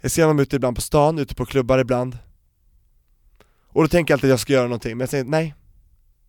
[0.00, 2.18] Jag ser honom ute ibland på stan, ute på klubbar ibland.
[3.66, 5.54] Och då tänker jag alltid att jag ska göra någonting, men jag säger nej.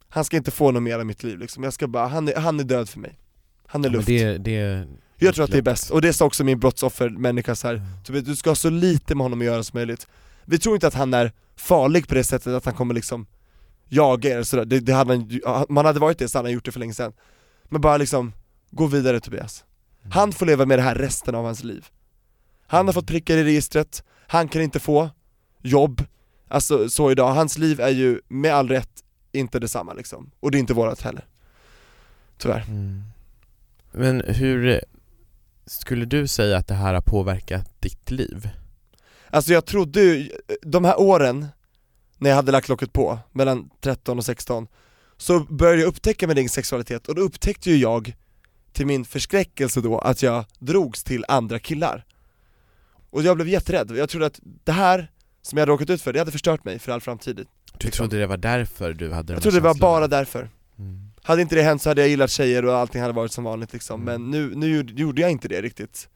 [0.09, 2.35] Han ska inte få något mer av mitt liv liksom, jag ska bara, han är,
[2.35, 3.19] han är död för mig.
[3.67, 4.07] Han är Ja, luft.
[4.07, 4.87] det, det...
[5.17, 7.75] jag tror att det är bäst, och det sa också min brottsoffermänniska så här.
[8.09, 8.23] Mm.
[8.23, 10.07] Du ska ha så lite med honom att göra som möjligt.
[10.45, 13.25] Vi tror inte att han är farlig på det sättet att han kommer liksom
[13.89, 15.13] jaga er sådär, det, det hade
[15.45, 17.13] han, han hade varit det så hade han gjort det för länge sedan.
[17.63, 18.33] Men bara liksom,
[18.71, 19.63] gå vidare Tobias.
[20.01, 20.11] Mm.
[20.11, 21.85] Han får leva med det här resten av hans liv
[22.71, 25.09] Han har fått prickar i registret, han kan inte få
[25.61, 26.03] jobb,
[26.47, 30.57] alltså så idag, hans liv är ju med all rätt inte detsamma liksom, och det
[30.57, 31.25] är inte vårat heller.
[32.37, 32.63] Tyvärr.
[32.67, 33.03] Mm.
[33.91, 34.81] Men hur
[35.65, 38.49] skulle du säga att det här har påverkat ditt liv?
[39.29, 40.31] Alltså jag trodde ju,
[40.61, 41.47] de här åren
[42.17, 44.67] när jag hade lagt locket på, mellan 13 och 16
[45.17, 47.07] Så började jag upptäcka min egen sexualitet.
[47.07, 48.15] Och då upptäckte ju jag
[48.73, 52.05] till min förskräckelse då att jag drogs till andra killar
[53.11, 56.13] Och jag blev jätterädd, jag trodde att det här som jag hade råkat ut för,
[56.13, 57.35] det hade förstört mig för all framtid.
[57.35, 57.45] Du
[57.85, 57.91] Liksom.
[57.91, 60.49] trodde det var därför du hade de Jag trodde det var bara därför.
[60.79, 61.11] Mm.
[61.23, 63.73] Hade inte det hänt så hade jag gillat tjejer och allting hade varit som vanligt
[63.73, 64.21] liksom, Mm.
[64.21, 66.09] men nu, nu gjorde- gjorde jag inte det riktigt.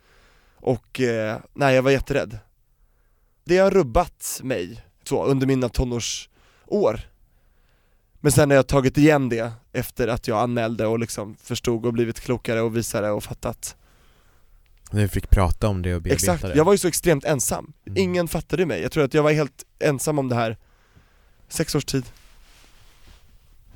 [0.56, 2.38] Och eh, nej, jag var jätterädd.
[3.44, 7.00] Det har rubbat mig, så, under mina tonårsår.
[8.20, 11.94] Men sen har jag tagit igen det efter att jag anmälde och liksom förstod och
[11.94, 13.76] blivit klokare och visare och fattat
[14.92, 16.56] Du fick prata om det och bearbeta Exakt, det.
[16.56, 17.98] jag var ju så extremt ensam, Mm.
[17.98, 20.58] ingen fattade mig, jag tror att jag var helt ensam om det här.
[21.50, 22.06] Sex års tid,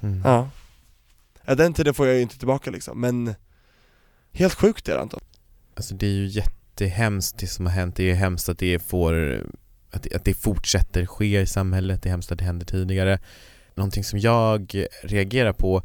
[0.01, 0.21] mm.
[0.25, 0.49] ja.
[1.45, 3.35] Ja Den tiden får jag ju inte tillbaka liksom, men
[4.31, 5.19] Helt sjukt är det Anton.
[5.75, 9.43] Alltså det är ju jättehemskt det som har hänt, det är hemskt att det får
[9.91, 13.19] att det, att det fortsätter ske i samhället, det är hemskt att det hände tidigare.
[13.75, 15.83] Någonting som jag reagerar på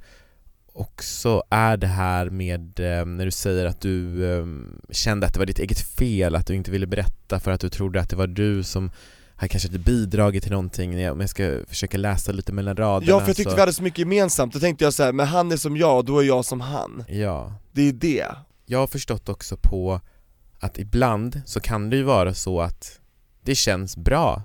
[0.74, 4.46] också är det här med eh, när du säger att du eh,
[4.90, 7.68] kände att det var ditt eget fel, att du inte ville berätta för att du
[7.68, 8.90] trodde att det var du som
[9.36, 13.20] har kanske inte bidragit till någonting, om jag ska försöka läsa lite mellan raderna Ja
[13.20, 15.26] för jag tyckte så, vi hade så mycket gemensamt, då tänkte jag så här, men
[15.26, 17.04] han är som jag, då är jag som han.
[17.08, 18.26] Ja, Det är det.
[18.66, 20.00] Jag har förstått också på
[20.58, 23.00] att ibland så kan det ju vara så att
[23.42, 24.42] det känns bra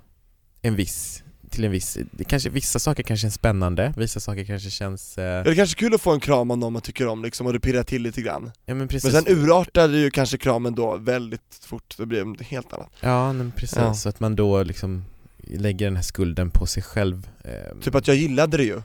[0.62, 4.70] en viss, till en viss, det kanske, vissa saker kanske känns spännande, vissa saker kanske
[4.70, 6.82] känns, eh, Ja, Det är kanske är kul att få en kram av någon man
[6.82, 8.52] tycker om liksom, och det pirrar till lite grann.
[8.66, 9.14] Ja men precis.
[9.14, 12.90] Men sen urartade ju kanske kramen då väldigt fort, det blev något helt annat.
[13.00, 13.94] Ja men precis, Ja.
[13.94, 15.06] så att man då liksom
[15.44, 18.82] lägger den här skulden på sig själv eh, Typ att jag gillade det ju.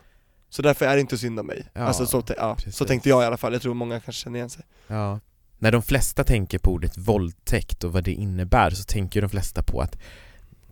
[0.50, 3.22] Så därför är det inte synd om mig, Ja, alltså så, ja, så tänkte jag
[3.22, 4.62] i alla fall, jag tror många kanske känner igen sig.
[4.86, 5.20] Ja.
[5.58, 9.62] När de flesta tänker på ordet våldtäkt och vad det innebär så tänker de flesta
[9.62, 9.98] på att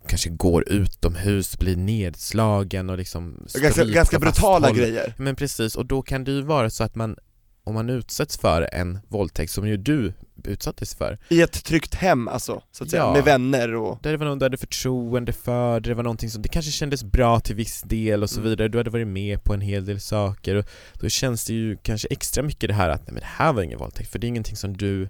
[0.07, 5.87] kanske går utomhus, blir nedslagen och liksom Ganska, ganska brutala fasthåll- grejer Men precis, och
[5.87, 7.17] då kan det ju vara så att man
[7.65, 10.13] om man utsätts för en våldtäkt som ju du
[10.45, 13.13] utsattes för I ett tryggt hem alltså, så att säga, Ja.
[13.13, 16.43] med vänner och där det var någon du hade förtroende för, det var någonting som
[16.43, 18.51] det kanske kändes bra till viss del och så Mm.
[18.51, 21.77] vidare, du hade varit med på en hel del saker och då känns det ju
[21.83, 24.27] kanske extra mycket det här att nej men det här var ingen våldtäkt för det
[24.27, 25.09] är ingenting som du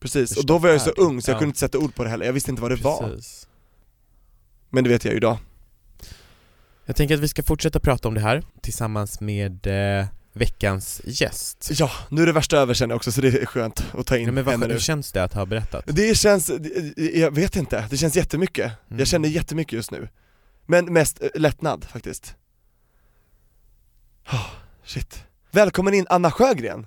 [0.00, 1.38] Precis, och då var jag ju så ung så jag Ja.
[1.38, 3.48] kunde inte sätta ord på det heller, jag visste inte vad det var Precis.
[4.74, 5.38] Men det vet jag ju idag
[6.84, 11.70] Jag tänker att vi ska fortsätta prata om det här tillsammans med eh, veckans gäst.
[11.72, 14.16] Ja, nu är det värsta över känner jag också så det är skönt att ta
[14.16, 15.84] in Ja, men vad, henne hur nu känns det att ha berättat?
[15.86, 16.50] Det känns,
[16.96, 18.98] jag vet inte, det känns jättemycket Mm.
[18.98, 20.08] Jag känner jättemycket just nu
[20.66, 22.34] Men mest eh, lättnad faktiskt
[24.32, 24.46] oh,
[24.84, 26.86] Shit Välkommen in Anna Sjögren!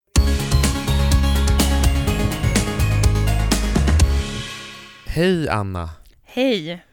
[5.13, 5.89] Hej Anna!
[6.23, 6.85] Hej!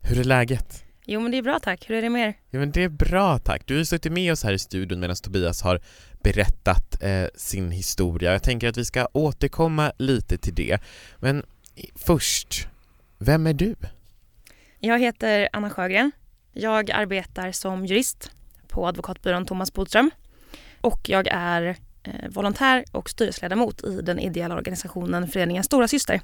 [0.00, 0.84] Hur är läget?
[1.04, 2.34] Jo men det är bra tack, hur är det med er?
[2.50, 3.62] Ja men det är bra tack.
[3.66, 5.80] Du har ju suttit med oss här i studion medan Tobias har
[6.22, 8.32] berättat eh, sin historia.
[8.32, 10.78] Jag tänker att vi ska återkomma lite till det.
[11.18, 11.42] Men
[11.94, 12.68] först,
[13.18, 13.74] vem är du?
[14.78, 16.12] Jag heter Anna Sjögren.
[16.52, 18.30] Jag arbetar som jurist
[18.68, 20.10] på advokatbyrån Thomas Bodström
[20.80, 26.20] och jag är eh, volontär och styrelseledamot i den ideella organisationen Föreningen Stora Syster.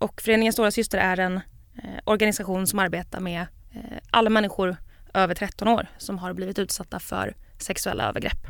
[0.00, 1.36] Och Föreningen Stora Syster är en
[1.76, 3.40] eh, organisation som arbetar med
[3.72, 4.76] eh, alla människor
[5.14, 8.46] över 13 år som har blivit utsatta för sexuella övergrepp.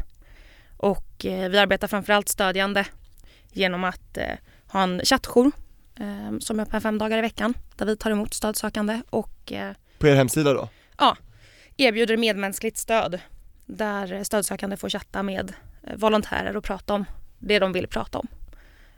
[0.77, 2.87] Och eh, vi arbetar framförallt stödjande
[3.53, 4.19] genom att
[4.67, 5.53] ha en chattjour
[6.41, 9.53] som är öppen fem dagar i veckan där vi tar emot stödsökande och
[9.99, 10.69] På er hemsida då?
[11.77, 13.21] erbjuder medmänskligt stöd
[13.67, 15.53] där stödsökande får chatta med
[15.97, 17.05] volontärer och prata om
[17.39, 18.29] det de vill prata om.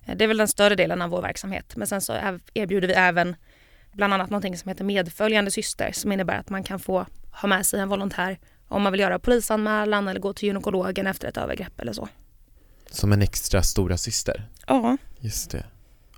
[0.07, 2.95] Eh, Det är väl den större delen av vår verksamhet men sen så erbjuder vi
[2.95, 3.37] även
[3.93, 7.67] bland annat någonting som heter medföljande syster som innebär att man kan få ha med
[7.67, 8.39] sig en volontär
[8.69, 12.09] om man vill göra polisanmälan eller gå till gynekologen efter ett övergrepp eller så.
[12.91, 14.49] Som en extra stora syster.
[14.67, 15.65] Ja, Just det.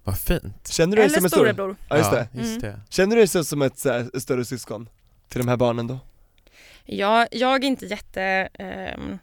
[0.04, 0.68] Vad fint.
[0.68, 1.38] Känner du dig eller som en stor...
[1.38, 1.76] storebror.
[1.88, 2.28] Ja just ja, det.
[2.38, 2.60] Just Mm.
[2.60, 2.80] det.
[2.88, 4.88] Känner du dig som ett så här, större syskon?
[5.28, 5.98] Till de här barnen då?
[6.84, 8.22] Ja, jag är inte jätte
[8.54, 9.18] ehm,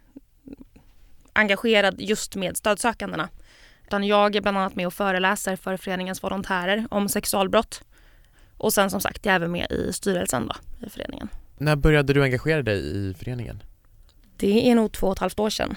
[1.34, 3.30] engagerad just med stödsökandena.
[3.92, 7.84] Utan jag är bland annat med och föreläser för föreningens volontärer om sexualbrott.
[8.58, 11.28] Och sen som sagt, jag är även med i styrelsen då, i föreningen.
[11.58, 13.64] När började du engagera dig i föreningen?
[14.38, 15.76] Det är nog två och ett halvt år sedan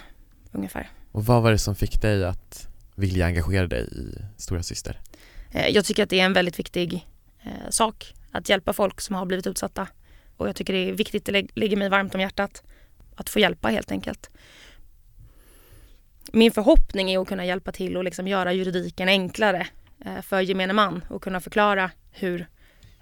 [0.52, 0.90] ungefär.
[1.12, 5.00] Och vad var det som fick dig att vilja engagera dig i Stora Syster?
[5.50, 7.06] Eh, Jag tycker att det är en väldigt viktig
[7.44, 9.86] eh, sak att hjälpa folk som har blivit utsatta.
[10.36, 12.62] Och jag tycker det är viktigt, det lig- ligger mig varmt om hjärtat
[13.16, 14.30] att få hjälpa helt enkelt.
[16.32, 19.66] Min förhoppning är att kunna hjälpa till och liksom göra juridiken enklare
[20.04, 22.46] eh, för gemene man och kunna förklara hur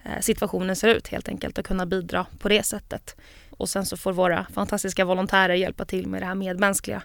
[0.02, 3.16] eh, situationen ser ut helt enkelt och kunna bidra på det sättet.
[3.50, 7.02] och sen så får våra fantastiska volontärer hjälpa till med det här medmänskliga.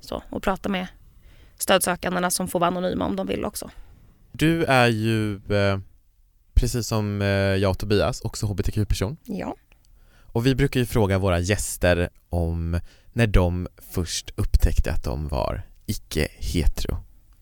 [0.00, 0.86] Så, och prata med
[1.58, 3.70] stödsökandena som får vara anonyma om de vill också.
[4.32, 5.78] Du är ju, eh,
[6.54, 7.20] precis som
[7.60, 9.16] jag och Tobias, också hbtq-person.
[9.24, 9.56] Ja.
[10.32, 12.80] Och vi brukar ju fråga våra gäster om
[13.12, 16.96] när de först upptäckte att de var icke-hetero.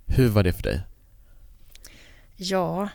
[0.06, 0.80] Hur var det för dig?
[2.36, 2.88] Ja.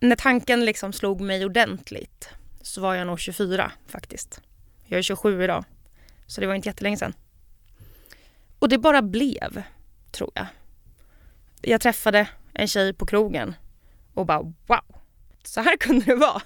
[0.00, 2.28] När tanken liksom slog mig ordentligt
[2.62, 4.40] så var jag nog 24 faktiskt.
[4.84, 5.64] Jag är 27 idag.
[6.26, 7.14] Så det var inte jättelänge sedan.
[8.58, 9.62] Och det bara blev,
[10.10, 10.46] tror jag.
[11.62, 13.54] Jag träffade en tjej på krogen
[14.14, 14.80] och bara wow,
[15.44, 16.42] så här kunde det vara.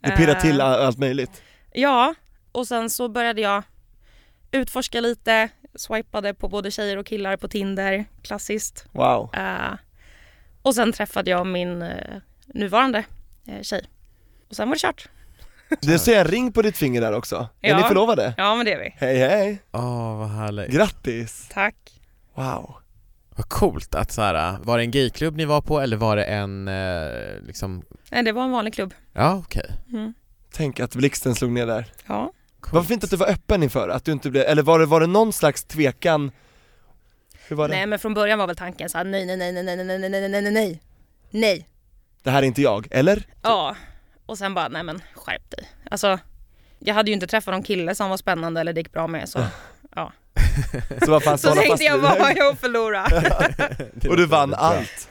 [0.00, 1.42] Det pirrar till Eh, all- allt möjligt.
[1.72, 2.14] Ja,
[2.52, 3.62] och sen så började jag
[4.50, 8.86] utforska lite, swipade på både tjejer och killar på Tinder, klassiskt.
[8.92, 9.34] Wow.
[9.34, 9.72] Eh,
[10.62, 13.04] och sen träffade jag min eh, nuvarande
[13.46, 13.84] eh, tjej.
[14.48, 15.08] Och sen var det kört.
[15.80, 17.48] Det ser jag en ring på ditt finger där också.
[17.60, 17.76] Är Ja.
[17.76, 18.34] ni förlovade?
[18.36, 18.94] Ja men det är vi.
[18.96, 19.62] Hej hej!
[19.72, 20.68] Åh, vad härligt.
[20.70, 21.48] Grattis!
[21.52, 21.76] Tack.
[22.34, 22.74] Wow.
[23.36, 26.24] Vad coolt att så här, var det en gayklubb ni var på eller var det
[26.24, 28.94] en, eh, liksom, Nej, det var en vanlig klubb.
[29.12, 29.70] ja okej.
[29.92, 30.14] Mm.
[30.52, 31.86] Tänk att blixten slog ner där.
[32.06, 32.32] Ja.
[32.72, 35.00] Vad fint att du var öppen inför, att du inte blev, eller var det, var
[35.00, 36.30] det någon slags tvekan?
[37.48, 37.74] Hur var det?
[37.74, 39.98] Nej men från början var väl tanken så här: nej nej nej nej nej nej
[39.98, 40.80] nej nej nej nej nej
[41.30, 41.68] nej
[42.22, 43.26] Det här är inte jag, eller?
[43.42, 43.76] Ja.
[44.26, 45.68] Och sen bara nej men skärp dig.
[45.90, 46.18] Alltså
[46.78, 49.28] jag hade ju inte träffat någon kille som var spännande eller det gick bra med
[49.28, 49.44] så
[51.04, 53.04] Så vad fan Så tänkte jag har jag att förlora?
[54.08, 55.08] Och du vann allt!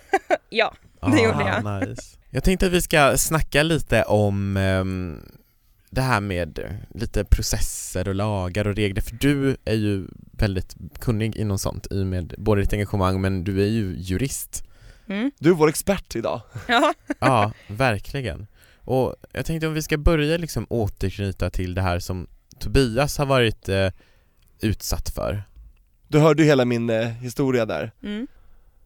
[0.50, 1.66] ja, det gjorde jag.
[1.66, 2.18] Ah, nice.
[2.30, 5.22] Jag tänkte att vi ska snacka lite om ehm,
[5.90, 6.60] det här med
[6.96, 12.02] lite processer och lagar och regler, för du är ju väldigt kunnig inom sånt i
[12.02, 14.64] och med både ditt engagemang men du är ju jurist.
[15.08, 15.32] Mm.
[15.40, 16.42] Du är vår expert idag.
[16.68, 16.94] Ja.
[17.20, 18.48] Ja, verkligen.
[18.80, 22.28] Och jag tänkte om vi ska börja liksom återknyta till det här som
[22.60, 23.90] Tobias har varit eh,
[24.62, 25.44] utsatt för.
[26.08, 27.92] Du hörde ju hela min eh, historia där.
[28.04, 28.28] Mm.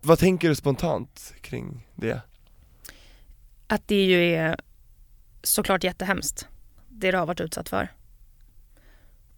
[0.01, 2.21] Vad tänker du spontant kring det?
[3.67, 4.57] Att det ju är
[5.43, 6.47] såklart jättehemskt
[7.03, 7.91] det du har varit utsatt för.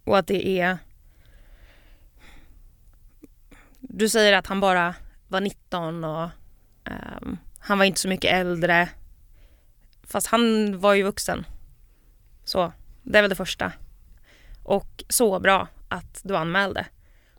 [0.04, 0.78] Och att det är...
[3.80, 4.94] Du säger att han bara
[5.28, 6.28] var 19 och
[6.84, 8.88] ehm, han var inte så mycket äldre.
[10.02, 11.46] Fast han var ju vuxen.
[12.44, 13.72] Så, det är väl det första.
[14.62, 16.86] Och så bra att du anmälde.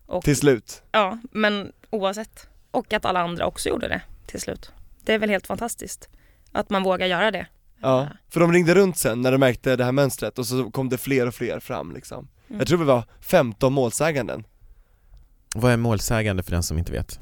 [0.05, 0.83] Och, Till slut.
[0.91, 2.49] Ja, men oavsett.
[2.71, 4.71] Och att alla andra också gjorde det till slut.
[5.01, 6.09] Det är väl helt fantastiskt
[6.51, 7.47] att man vågar göra det.
[7.81, 10.89] Ja, för de ringde runt sen när de märkte det här mönstret och så kom
[10.89, 12.27] det fler och fler fram liksom.
[12.47, 12.59] Mm.
[12.59, 14.43] Jag tror vi var 15 målsäganden.
[15.55, 17.19] Vad är målsägande för den som inte vet?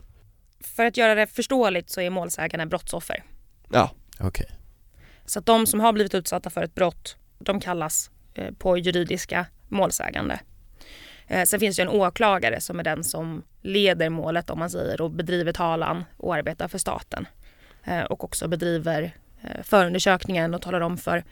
[0.60, 3.24] För att göra det förståeligt så är målsägande brottsoffer.
[3.70, 4.48] Ja, Okej.
[5.26, 9.46] Så att de som har blivit utsatta för ett brott, de kallas eh, på juridiska
[9.68, 10.40] målsägande.
[11.28, 14.70] Eh, Sen finns det ju en åklagare som är den som leder målet om man
[14.70, 17.28] säger och bedriver talan och arbetar för staten.
[17.84, 19.16] Eh, Och också bedriver
[19.64, 21.24] förundersökningen och talar om för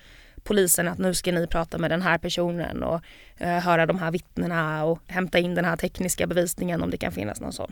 [0.44, 3.02] polisen att nu ska ni prata med den här personen och
[3.38, 7.12] eh, höra de här vittnena och hämta in den här tekniska bevisningen om det kan
[7.12, 7.72] finnas någon sån.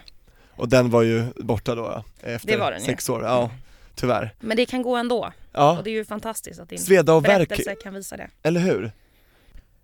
[0.55, 2.85] och den var ju borta då ja, efter Det var den ju.
[2.85, 3.51] sex år, ja
[3.95, 4.33] tyvärr.
[4.39, 7.21] Men det kan gå ändå och Ja, det är ju fantastiskt att din sveda och
[7.21, 8.27] berättelse kan visa det.
[8.43, 8.91] eller hur?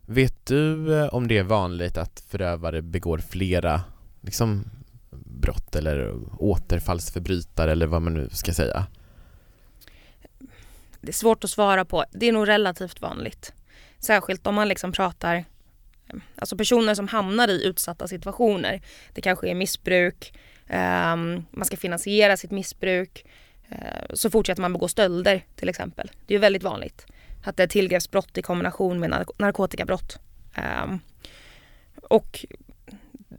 [0.05, 3.81] Vet du eh, om det är vanligt att förövare begår flera
[4.21, 4.65] liksom,
[5.11, 8.85] brott eller återfallsförbrytare eller vad man nu ska säga?
[11.01, 12.05] Det är svårt att svara på.
[12.11, 13.53] Det är nog relativt vanligt.
[13.99, 15.45] Särskilt om man liksom pratar
[16.09, 18.81] mm, Alltså personer som hamnar i utsatta situationer.
[19.13, 20.33] Det kanske är missbruk,
[20.67, 21.15] eh,
[21.51, 23.25] man ska finansiera sitt missbruk.
[23.69, 23.77] eh,
[24.13, 26.11] så fortsätter man begå stölder till exempel.
[26.27, 27.05] Det är väldigt vanligt.
[27.43, 30.19] Att det är tillgreppsbrott i kombination med nark- narkotikabrott.
[30.55, 30.95] Eh,
[32.01, 32.45] och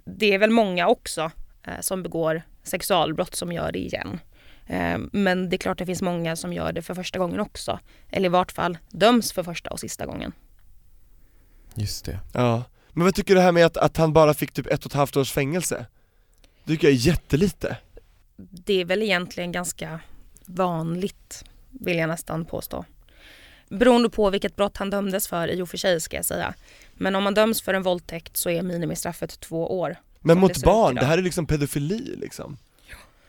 [0.05, 1.31] det är väl många också
[1.63, 4.21] eh, som begår sexualbrott som gör det igen.
[4.69, 7.79] Eh, Men det är klart det finns många som gör det för första gången också.
[8.11, 10.33] Eller i vart fall döms för första och sista gången.
[11.75, 12.19] Just det.
[12.33, 14.91] Ja, men vad tycker du här med att, att han bara fick typ ett och
[14.91, 15.87] ett halvt års fängelse?
[16.65, 17.77] Det tycker jag är jättelite.
[18.37, 20.01] Det är väl egentligen ganska
[20.47, 22.85] vanligt, vill jag nästan påstå.
[23.69, 26.55] Beroende på vilket brott han dömdes för i och för sig ska jag säga.
[26.95, 29.97] Men om man döms för en våldtäkt så är minimistraffet två år.
[30.21, 32.57] Men det mot ut barn, det här är liksom pedofili liksom.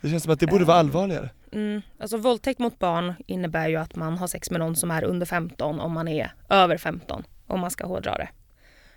[0.02, 0.86] Det känns som att det borde vara Ehm.
[0.86, 1.30] allvarligare.
[1.52, 1.82] Mm.
[2.00, 5.26] Alltså våldtäkt mot barn innebär ju att man har sex med någon som är under
[5.26, 7.24] 15 om man är över 15.
[7.48, 8.30] Om man ska hårdra det.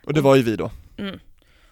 [0.06, 0.70] Och det var ju vi då.
[0.98, 1.18] Mm.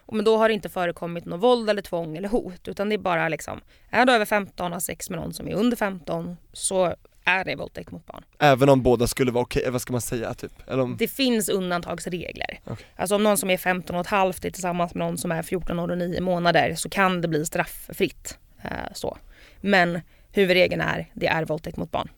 [0.05, 2.95] Och Men då har det inte förekommit något våld eller tvång eller hot utan det
[2.95, 3.59] är bara liksom
[3.89, 7.45] Är du över 15 och har sex med någon som är under 15 så är
[7.45, 8.23] det våldtäkt mot barn.
[8.39, 10.51] Även om båda skulle vara okej, vad ska man säga typ?
[10.67, 12.59] Eller om, Det finns undantagsregler.
[12.65, 12.85] Okej.
[12.95, 15.41] Alltså om någon som är 15 och ett halvt är tillsammans med någon som är
[15.43, 18.37] 14 år och 9 månader så kan det bli strafffritt.
[18.63, 19.17] Eh, så.
[19.61, 20.01] Men
[20.31, 22.09] huvudregeln är det är våldtäkt mot barn.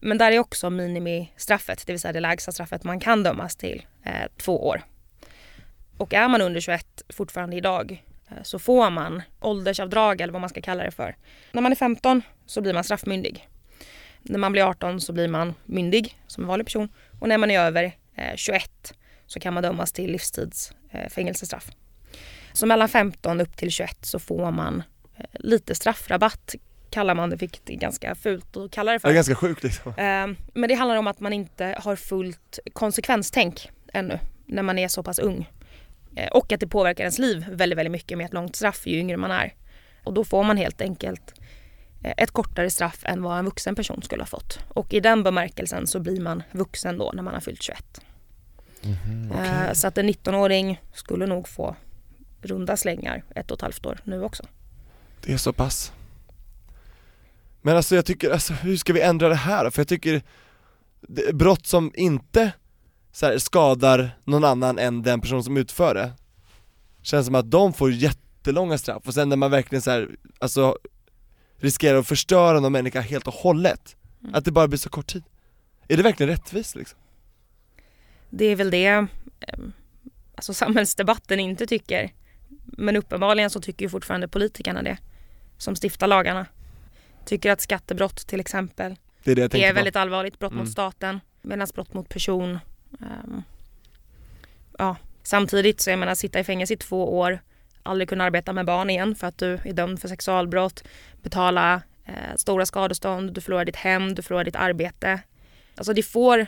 [0.00, 3.86] Men där är också minimistraffet, det vill säga det lägsta straffet man kan dömas till,
[4.04, 4.82] eh, två år.
[5.96, 10.50] Och är man under 21 fortfarande idag eh, så får man åldersavdrag eller vad man
[10.50, 11.16] ska kalla det för.
[11.52, 13.48] När man är 15 så blir man straffmyndig.
[14.22, 16.88] När man blir 18 så blir man myndig som en vanlig person
[17.20, 17.84] och när man är över
[18.14, 18.94] eh, 21
[19.26, 21.70] så kan man dömas till livstids eh, fängelsestraff.
[22.52, 24.82] Så mellan 15 upp till 21 så får man
[25.32, 26.54] lite straffrabatt
[26.90, 29.08] kallar man det, vilket är ganska fult att kalla det det för.
[29.08, 29.90] är ganska sjukt liksom.
[29.92, 34.88] Eh, Men det handlar om att man inte har fullt konsekvenstänk ännu när man är
[34.88, 35.50] så pass ung.
[36.16, 38.98] Eh, Och att det påverkar ens liv väldigt, väldigt mycket med ett långt straff ju
[38.98, 39.54] yngre man är.
[40.04, 41.34] Och då får man helt enkelt
[42.04, 44.58] eh, ett kortare straff än vad en vuxen person skulle ha fått.
[44.68, 48.00] Och i den bemärkelsen så blir man vuxen då när man har fyllt 21.
[49.34, 51.76] Eh, Så att en 19-åring skulle nog få
[52.42, 54.42] runda slängar ett och ett halvt år nu också.
[55.26, 55.92] Det är så pass.
[57.62, 59.70] Men alltså jag tycker, alltså hur ska vi ändra det här?
[59.70, 60.22] För jag tycker,
[61.00, 62.52] det, brott som inte
[63.12, 66.12] så här, skadar någon annan än den person som utför det
[67.02, 70.08] Känns som att de får jättelånga straff och sen när man verkligen så här,
[70.38, 70.78] alltså
[71.56, 73.96] riskerar att förstöra någon människa helt och hållet
[74.26, 74.34] Mm.
[74.34, 75.22] Att det bara blir så kort tid
[75.88, 76.98] Är det verkligen rättvist liksom?
[78.30, 79.06] Det är väl det eh,
[80.34, 82.12] alltså samhällsdebatten inte tycker.
[82.64, 84.98] Men uppenbarligen så tycker ju fortfarande politikerna det.
[85.58, 86.46] Som stiftar lagarna.
[87.24, 90.38] Tycker att skattebrott till exempel Det är det är väldigt allvarligt.
[90.38, 90.64] Brott Mm.
[90.64, 91.20] mot staten.
[91.42, 92.58] Medan brott mot person.
[93.00, 93.42] ehm,
[94.78, 94.96] ja.
[95.22, 97.38] Samtidigt så jag menar sitta i fängelse i två år.
[97.82, 100.84] Aldrig kunna arbeta med barn igen för att du är dömd för sexualbrott.
[101.22, 103.32] Betala eh, stora skadestånd.
[103.34, 104.14] Du förlorar ditt hem.
[104.14, 105.20] Du förlorar ditt arbete.
[105.76, 106.46] Alltså det får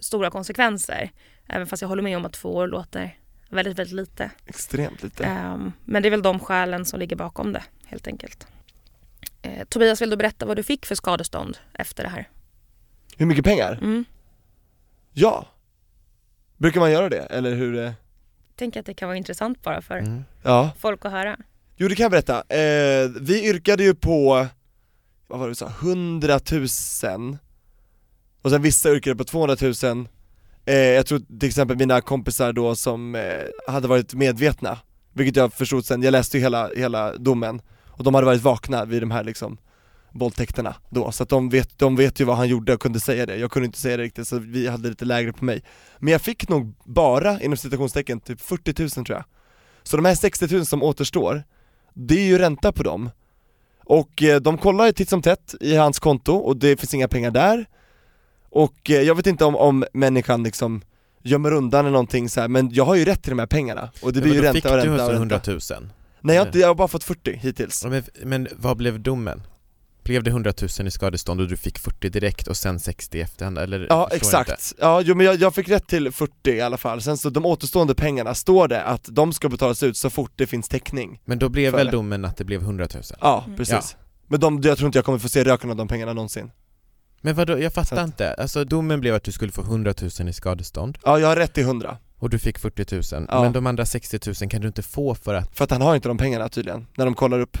[0.00, 1.10] stora konsekvenser.
[1.48, 3.16] Även fast jag håller med om att två år låter
[3.52, 4.30] väldigt, väldigt lite.
[4.46, 8.46] extremt lite Ehm, men det är väl de skälen som ligger bakom det helt enkelt.
[9.42, 12.28] Eh, Tobias, vill du berätta vad du fick för skadestånd efter det här?
[13.16, 13.72] Hur mycket pengar?
[13.72, 14.04] Mm.
[15.12, 15.46] Ja!
[16.56, 17.78] Brukar man göra det, eller hur?
[17.78, 17.92] eh?
[18.56, 20.24] Tänker att det kan vara intressant bara för Mm.
[20.42, 21.36] Ja folk att höra.
[21.76, 24.46] Jo det kan jag berätta, eh, vi yrkade ju på,
[25.26, 27.38] vad var det vi sa, 100 000
[28.42, 30.08] Och sen vissa yrkade på 200 000
[30.66, 33.22] eh, Jag tror till exempel mina kompisar då som eh,
[33.72, 34.78] hade varit medvetna
[35.12, 38.84] Vilket jag förstod sen, jag läste ju hela, hela domen Och de hade varit vakna
[38.84, 39.58] vid de här liksom
[40.14, 43.26] våldtäkterna då, så att de vet, de vet ju vad han gjorde och kunde säga
[43.26, 45.62] det Jag kunde inte säga det riktigt så vi hade lite lägre på mig
[45.98, 49.24] Men jag fick nog bara, inom citationstecken, typ 40 000 tror jag
[49.82, 51.42] Så de här 60 000 som återstår
[51.94, 53.10] det är ju ränta på dem.
[53.84, 57.08] Och eh, de kollar ju titt som tätt i hans konto och det finns inga
[57.08, 57.66] pengar där.
[58.52, 60.82] Och eh, jag vet inte om, om människan liksom
[61.22, 63.90] gömmer undan eller någonting så här, men jag har ju rätt till de här pengarna
[64.02, 65.80] och det Ja, blir men ju fick ränta och du ränta och alltså ränta 100
[65.80, 65.90] 000?
[66.20, 69.00] Nej jag har, inte, jag har bara fått 40 hittills Ja, Men, men vad blev
[69.00, 69.42] domen?
[70.04, 73.20] Blev det 100 000 i skadestånd och du fick 40 direkt och sen 60 i
[73.20, 73.86] efterhand eller?
[73.90, 74.16] Ja inte.
[74.16, 77.30] exakt, ja jo, men jag, jag fick rätt till 40 i alla fall, sen så
[77.30, 81.20] de återstående pengarna står det att de ska betalas ut så fort det finns täckning
[81.24, 81.92] Men då blev väl det.
[81.92, 83.02] domen att det blev 100 000?
[83.20, 83.56] Ja Mm.
[83.56, 83.96] precis
[84.28, 86.50] Men de, jag tror inte jag kommer få se röken av de pengarna någonsin
[87.24, 88.34] Men vadå, jag fattar att- inte.
[88.34, 90.98] Alltså domen blev att du skulle få 100 000 i skadestånd.
[91.04, 93.42] Ja jag har rätt till 100, och du fick 40 000, Ja.
[93.42, 95.94] men de andra 60 000 kan du inte få för att, för att han har
[95.94, 97.58] inte de pengarna tydligen, när de kollar upp.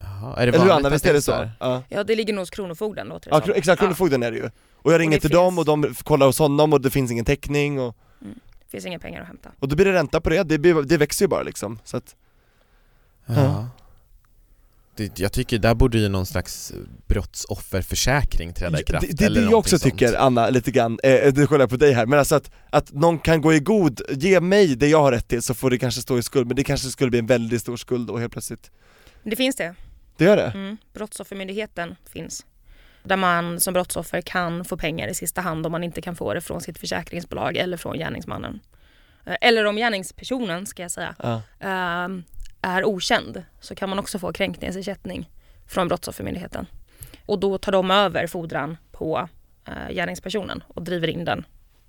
[0.00, 1.48] Jaha, är det Eller hur Anna, att visst är det så?
[1.60, 3.52] Ja, Ja, det ligger nog hos Kronofogden låter det ja som.
[3.54, 4.50] exakt, Kronofogden är det ju.
[4.74, 7.10] Och jag ringer det till finns- dem och de kollar hos honom och det finns
[7.10, 9.50] ingen täckning och, Det finns inga pengar att hämta.
[9.58, 11.96] och då blir det ränta på det, det, blir, det växer ju bara liksom så
[11.96, 12.14] att,
[13.26, 13.68] Ja.
[14.98, 16.72] Det, jag tycker där borde ju någon slags
[17.06, 19.92] brottsofferförsäkring träda i kraft Det, det eller det jag också sånt.
[19.98, 22.92] tycker Anna, lite grann, eh, det kollar jag på dig här, men alltså att, att
[22.92, 25.78] någon kan gå i god, ge mig det jag har rätt till så får det
[25.78, 28.32] kanske stå i skuld, men det kanske skulle bli en väldigt stor skuld då helt
[28.32, 28.70] plötsligt
[29.22, 29.74] det finns det.
[30.16, 30.52] Det gör det?
[30.54, 30.76] Mm.
[30.94, 32.46] Brottsoffermyndigheten finns.
[33.02, 36.34] Där man som brottsoffer kan få pengar i sista hand om man inte kan få
[36.34, 38.60] det från sitt försäkringsbolag eller från gärningsmannen.
[39.26, 41.42] Eh, Eller om gärningspersonen, ska jag säga, Ja.
[42.62, 45.30] Är okänd så kan man också få kränkningsersättning
[45.66, 46.66] från Brottsoffermyndigheten.
[47.26, 49.28] Och då tar de över fordran på
[49.64, 51.44] eh, gärningspersonen och driver in den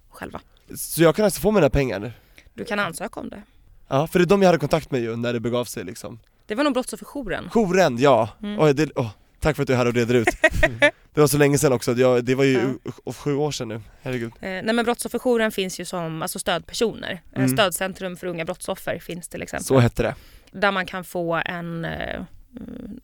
[0.10, 0.42] själva.
[0.76, 2.12] Så jag kan alltså få mina pengar?
[2.54, 3.44] Du kan ansöka om det.
[3.88, 6.20] Ja, för det är de jag hade kontakt med ju när det begav sig liksom
[6.46, 7.50] Det var nog Brottsofferjouren.
[7.54, 8.30] Jouren, ja!
[8.42, 8.60] Mm.
[8.60, 9.10] Oj, det, åh,
[9.40, 10.28] tack för att du är här och reder ut
[11.14, 13.14] Det var så länge sedan också, jag, det var ju ja.
[13.14, 17.12] sju år sedan nu, herregud Eh, nej men Brottsofferjouren finns ju som alltså stödpersoner.
[17.34, 17.50] Eh, Mm.
[17.50, 19.66] Stödcentrum för unga brottsoffer finns till exempel.
[19.66, 20.16] Så hette det
[20.52, 22.22] Där man kan få en, eh,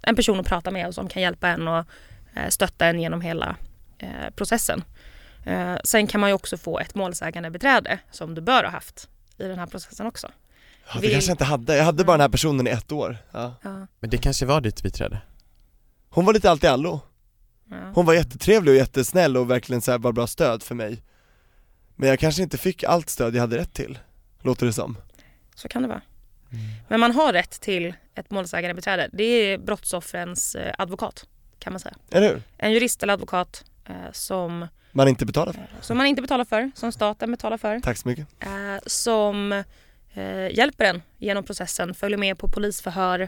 [0.02, 1.86] en person att prata med och som kan hjälpa en och
[2.36, 3.56] eh, stötta en genom hela
[4.36, 4.84] processen.
[5.84, 9.44] Sen kan man ju också få ett målsägande beträde som du bör ha haft i
[9.48, 10.32] den här processen också.
[10.88, 12.92] Ja, det Vill- kanske jag inte hade, jag hade bara den här personen i ett
[12.92, 13.54] år ja.
[13.62, 15.22] Ja, Men det kanske var ditt biträde?
[16.16, 17.00] Hon var lite allt i allo,
[17.70, 17.92] ja.
[17.96, 21.04] hon var jättetrevlig och jättesnäll och verkligen så här var bra stöd för mig
[21.96, 24.00] Men jag kanske inte fick allt stöd jag hade rätt till,
[24.42, 24.98] låter det som
[25.56, 26.02] Så kan det vara.
[26.88, 29.10] Men man har rätt till ett målsägande beträde.
[29.14, 31.26] Det är brottsoffrens eh, advokat
[31.60, 31.96] kan man säga.
[32.12, 32.42] Eller hur?
[32.58, 36.72] En jurist eller advokat eh, som, Man inte betalar för, som man inte betalar för,
[36.76, 37.80] som staten betalar för.
[37.80, 38.50] tack så mycket eh,
[38.86, 39.66] som eh,
[40.52, 43.20] hjälper en genom processen, följer med på polisförhör,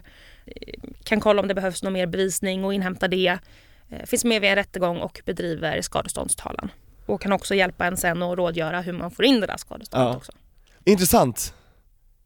[0.45, 0.73] eh,
[1.03, 3.38] kan kolla om det behövs någon mer bevisning och inhämta det.
[3.89, 6.71] Eh, finns med vid en rättegång och bedriver skadeståndstalan.
[7.05, 10.09] Och kan också hjälpa en sen och rådgöra hur man får in det där skadeståndet
[10.13, 10.17] Ja.
[10.17, 10.31] också.
[10.85, 11.53] Intressant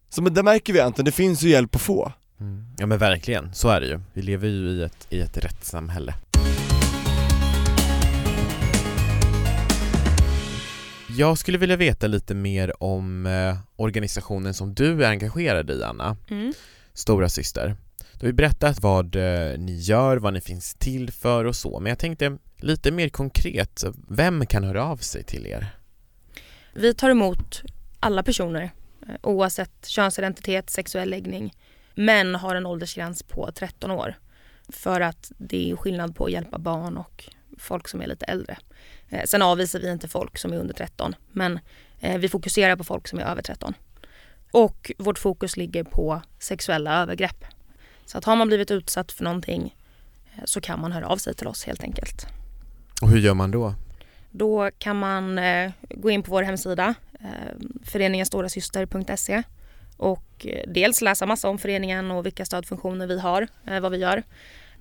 [0.10, 2.66] Så men det märker vi Anton, det finns ju hjälp att få Mm.
[2.78, 4.00] Ja men verkligen, så är det ju.
[4.14, 6.14] Vi lever ju i ett, i ett rättssamhälle.
[11.22, 16.18] Jag skulle vilja veta lite mer om eh, organisationen som du är engagerad i Anna,
[16.30, 16.54] Mm.
[16.94, 17.76] Stora Syster.
[18.14, 21.80] Du har ju berättat vad eh, ni gör, vad ni finns till för och så,
[21.80, 25.68] men jag tänkte lite mer konkret, vem kan höra av sig till er?
[26.74, 27.62] Vi tar emot
[28.00, 28.72] alla personer
[29.08, 31.54] eh, oavsett könsidentitet, sexuell läggning
[31.96, 34.16] men har en åldersgräns på 13 år.
[34.70, 37.30] För att det är skillnad på att hjälpa barn och
[37.62, 38.58] folk som är lite äldre.
[39.10, 41.60] Eh, Sen avvisar vi inte folk som är under 13 men
[42.00, 43.74] eh, vi fokuserar på folk som är över 13.
[44.52, 47.46] Och vårt fokus ligger på sexuella övergrepp.
[48.06, 49.76] Så att har man blivit utsatt för någonting
[50.36, 52.28] eh, så kan man höra av sig till oss helt enkelt.
[53.02, 53.74] Och hur gör man då?
[54.32, 59.44] Då kan man eh, gå in på vår hemsida, eh, föreningenstorasyster.se
[59.98, 63.48] och eh, dels läsa massa om föreningen och vilka stödfunktioner vi har,
[63.82, 64.24] vad vi gör.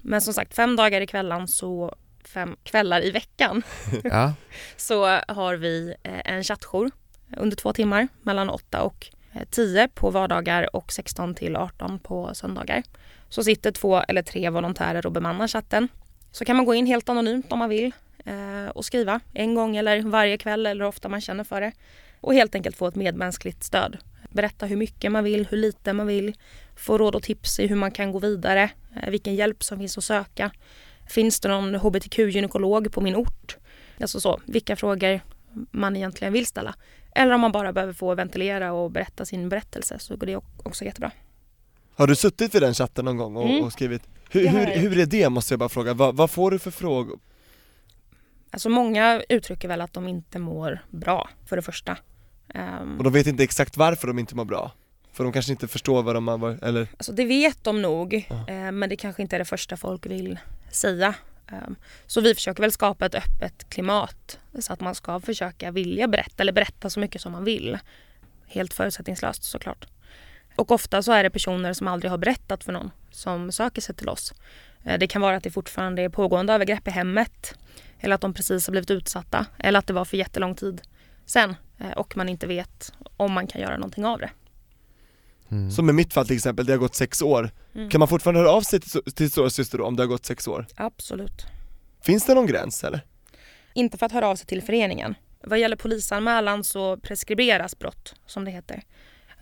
[0.02, 1.94] Men som sagt, fem dagar i kvällen så
[2.24, 3.62] fem kvällar i veckan
[4.04, 4.34] Ja,
[4.76, 6.90] så har vi eh, en chattjour
[7.36, 12.34] under två timmar mellan 8 och eh, 10 på vardagar och 16 till 18 på
[12.34, 12.82] söndagar.
[13.28, 15.88] Så sitter två eller tre volontärer och bemannar chatten.
[16.32, 17.92] Så kan man gå in helt anonymt om man vill
[18.24, 21.72] eh, och skriva en gång eller varje kväll eller ofta man känner för det.
[22.20, 23.98] Och helt enkelt få ett medmänskligt stöd.
[24.30, 26.36] Berätta hur mycket man vill, hur lite man vill.
[26.76, 28.70] Få råd och tips i hur man kan gå vidare,
[29.02, 30.50] eh, vilken hjälp som finns att söka.
[31.10, 33.56] Finns det någon hbtq-gynekolog på min ort?
[34.00, 35.20] Alltså så, vilka frågor
[35.70, 36.74] man egentligen vill ställa.
[37.14, 40.84] Eller om man bara behöver få ventilera och berätta sin berättelse så går det också
[40.84, 41.10] jättebra.
[41.96, 43.64] Har du suttit vid den chatten någon gång och, Mm.
[43.64, 44.02] och skrivit?
[44.30, 47.18] Hur, hur, hur är det måste jag bara fråga, vad, vad får du för frågor?
[48.50, 51.96] Alltså många uttrycker väl att de inte mår bra för det första.
[52.54, 54.72] Ehm, Och de vet inte exakt varför de inte mår bra?
[55.12, 56.88] För de kanske inte förstår vad de har varit, eller?
[56.92, 58.48] Alltså det vet de nog, Ja.
[58.48, 60.38] eh, men det kanske inte är det första folk vill
[60.70, 61.14] säga.
[61.50, 66.08] Ehm, så vi försöker väl skapa ett öppet klimat så att man ska försöka vilja
[66.08, 67.78] berätta eller berätta så mycket som man vill.
[68.46, 69.86] Helt förutsättningslöst såklart.
[70.56, 73.94] Och ofta så är det personer som aldrig har berättat för någon som söker sig
[73.94, 74.34] till oss.
[74.84, 77.54] Eh, det kan vara att det fortfarande är pågående övergrepp i hemmet
[78.00, 80.82] eller att de precis har blivit utsatta eller att det var för jättelång tid
[81.26, 84.30] sen eh, och man inte vet om man kan göra någonting av det
[85.50, 85.70] mm.
[85.70, 87.50] Som i mitt fall till exempel, det har gått sex år.
[87.74, 87.90] Mm.
[87.90, 90.26] Kan man fortfarande höra av sig till, till stora syster då, om det har gått
[90.26, 90.66] sex år?
[90.74, 91.46] Absolut.
[92.02, 93.00] Finns det någon gräns eller?
[93.74, 95.14] Inte för att höra av sig till föreningen.
[95.42, 98.82] Vad gäller polisanmälan så preskriberas brott, som det heter.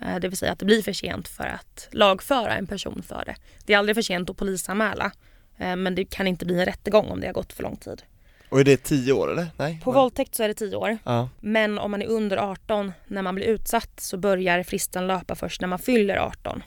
[0.01, 3.23] Eh, Det vill säga att det blir för sent för att lagföra en person för
[3.27, 3.37] det.
[3.67, 5.13] Det är aldrig för sent att polisanmäla,
[5.59, 8.03] eh, men det kan inte bli en rättegång om det har gått för lång tid.
[8.49, 9.47] Och är det tio år eller?
[9.57, 9.81] Nej?
[9.85, 13.23] På våldtäkt så är det 10 år, Ja, men om man är under 18 när
[13.23, 16.63] man blir utsatt så börjar fristen löpa först när man fyller 18.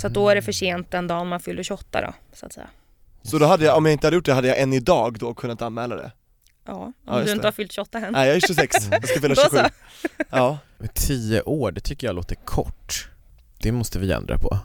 [0.00, 2.52] Så att då är det för sent den dagen man fyller 28 då, så att
[2.52, 2.68] säga.
[3.22, 5.34] så då hade jag, om jag inte hade gjort det hade jag än idag då
[5.34, 6.12] kunnat anmäla det?
[6.66, 7.46] Ja, om Ja, du inte det.
[7.46, 8.12] har fyllt 28 än.
[8.12, 9.68] Nej jag är 26, jag ska fylla Då 27 så.
[10.30, 13.08] Ja, Men Tio år, det tycker jag låter kort.
[13.58, 14.58] Det måste vi ändra på.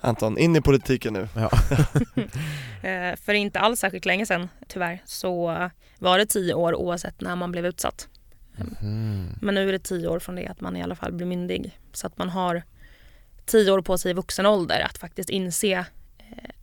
[0.00, 1.50] Anton, in i politiken nu Ja.
[2.82, 5.46] Eh, För inte alls särskilt länge sedan tyvärr så
[5.98, 8.08] var det 10 år oavsett när man blev utsatt.
[8.82, 9.26] Mm.
[9.42, 11.78] Men nu är det 10 år från det att man i alla fall blir myndig.
[11.92, 12.62] Så att man har
[13.46, 15.84] 10 år på sig i vuxen ålder att faktiskt inse eh,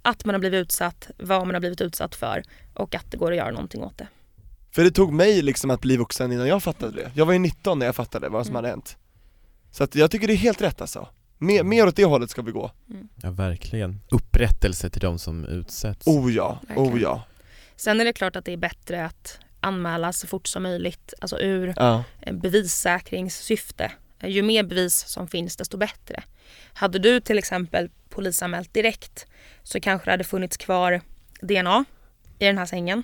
[0.01, 3.31] att man har blivit utsatt, vad man har blivit utsatt för och att det går
[3.31, 4.07] att göra någonting åt det.
[4.71, 7.11] För det tog mig liksom att bli vuxen innan jag fattade det.
[7.15, 8.55] Jag var ju 19 när jag fattade vad som Mm.
[8.55, 8.97] hade hänt.
[9.71, 11.07] Så att jag tycker det är helt rätt alltså.
[11.37, 12.71] Mer, mer åt det hållet ska vi gå.
[13.23, 14.01] Ja, verkligen.
[14.11, 16.07] Upprättelse till de som utsätts.
[16.07, 17.01] Oh ja, oh Verkligen.
[17.01, 17.23] ja.
[17.75, 21.39] Sen är det klart att det är bättre att anmäla så fort som möjligt, alltså
[21.39, 23.91] ur Ja, eh, bevissäkringssyfte.
[24.19, 26.23] Eh, Ju mer bevis som finns desto bättre.
[26.73, 29.25] Hade du till exempel polisanmält direkt
[29.63, 31.01] så kanske det hade funnits kvar
[31.41, 31.85] DNA
[32.39, 33.03] i den här sängen.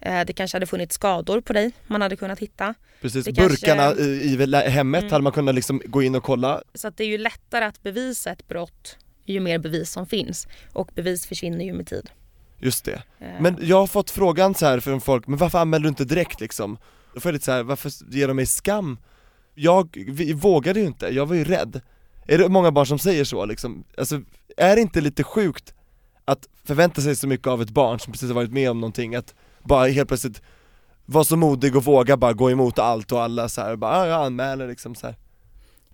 [0.00, 2.74] Eh, Det kanske hade funnits skador på dig man hade kunnat hitta.
[3.00, 5.12] Precis, Det kanske- burkarna i, i hemmet Mm.
[5.12, 6.62] hade man kunnat liksom gå in och kolla.
[6.74, 10.46] Så det är ju lättare att bevisa ett brott ju mer bevis som finns.
[10.72, 12.10] Och bevis försvinner ju med tid.
[12.58, 13.02] Just det.
[13.18, 16.04] Eh, Men jag har fått frågan så här från folk, men varför anmäler du inte
[16.04, 16.78] direkt liksom?
[17.14, 18.98] Då får jag lite så här, varför ger de mig skam?
[19.54, 21.80] Jag vi, vågade ju inte, jag var ju rädd.
[22.26, 23.84] Är det många barn som säger så liksom?
[23.98, 24.20] Alltså,
[24.56, 25.74] är det inte lite sjukt
[26.24, 29.14] att förvänta sig så mycket av ett barn som precis har varit med om någonting,
[29.14, 29.34] att
[29.68, 30.42] bara helt plötsligt
[31.06, 34.06] vara så modig och våga bara gå emot allt och alla så här, bara ah,
[34.06, 35.16] jag anmäler liksom så här.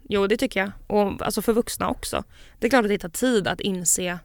[0.09, 0.71] Jo, det tycker jag.
[0.87, 2.25] Och alltså för vuxna också.
[2.59, 4.19] Det är klart att det tar tid att inse.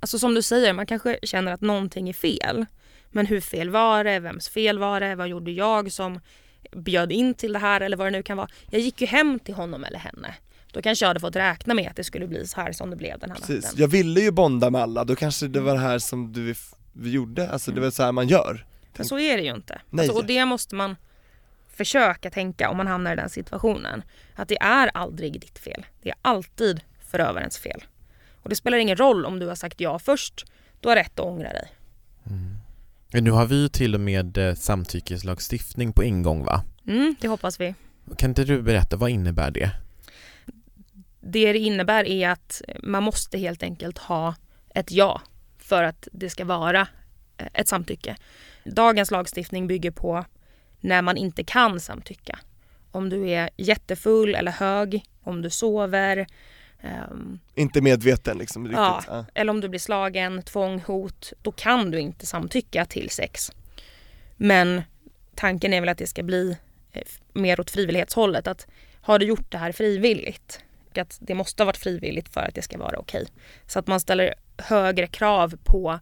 [0.00, 2.66] Alltså som du säger, man kanske känner att någonting är fel.
[3.10, 4.18] Men hur fel var det?
[4.18, 5.14] Vems fel var det?
[5.14, 6.20] Vad gjorde jag som
[6.72, 8.48] bjöd in till det här eller vad det nu kan vara.
[8.70, 10.34] Jag gick ju hem till honom eller henne.
[10.72, 12.96] Då kanske jag hade fått räkna med att det skulle bli så här som det
[12.96, 13.80] blev den här Precis, natten.
[13.80, 16.54] jag ville ju bonda med alla, då kanske det var det här som du
[16.94, 18.66] vi gjorde, alltså det var så här man gör.
[18.96, 19.80] Men så är det ju inte.
[19.90, 20.02] Nej.
[20.02, 20.96] Alltså, och det måste man
[21.68, 24.02] försöka tänka om man hamnar i den situationen.
[24.34, 25.86] Att det är aldrig ditt fel.
[26.02, 26.80] Det är alltid
[27.10, 27.84] förövarens fel.
[28.42, 30.46] Och det spelar ingen roll om du har sagt ja först.
[30.80, 31.72] Du har rätt att ångra dig.
[33.12, 36.64] Men nu har vi ju till och med eh, samtyckeslagstiftning på ingång va?
[36.86, 37.74] Mm, det hoppas vi.
[38.16, 39.70] Kan inte du berätta, vad innebär det?
[41.20, 44.34] Det det innebär är att man måste helt enkelt ha
[44.74, 45.20] ett ja
[45.64, 46.88] för att det ska vara
[47.36, 48.16] eh, ett samtycke.
[48.64, 50.24] Dagens lagstiftning bygger på
[50.80, 52.38] när man inte kan samtycka.
[52.90, 56.26] Om du är jättefull eller hög, om du sover,
[56.80, 58.78] ehm, Inte medveten liksom riktigt.
[58.78, 59.02] Ja.
[59.08, 59.24] Ja.
[59.34, 63.52] eller om du blir slagen, tvång, hot, då kan du inte samtycka till sex.
[64.36, 64.82] Men
[65.34, 66.56] tanken är väl att det ska bli
[66.92, 67.02] eh,
[67.32, 68.46] mer åt frivillighetshållet.
[68.46, 68.66] Att
[69.00, 70.60] har du gjort det här frivilligt?
[70.94, 73.26] Att det måste ha varit frivilligt för att det ska vara okej.
[73.66, 75.98] Så att man ställer högre krav på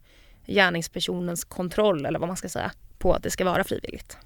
[0.47, 4.17] gärningspersonens kontroll eller vad man ska säga på att det ska vara frivilligt.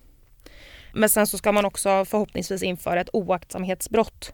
[0.93, 4.33] Men sen så ska man också förhoppningsvis införa ett oaktsamhetsbrott.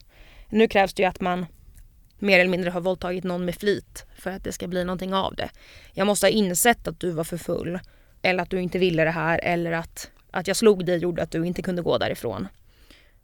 [0.49, 1.47] Nu krävs det ju att man
[2.19, 5.35] mer eller mindre har våldtagit någon med flit för att det ska bli någonting av
[5.35, 5.51] det.
[5.93, 7.79] Jag måste ha insett att du var för full
[8.23, 11.31] eller att du inte ville det här eller att, att jag slog dig gjorde att
[11.31, 12.49] du inte kunde gå därifrån.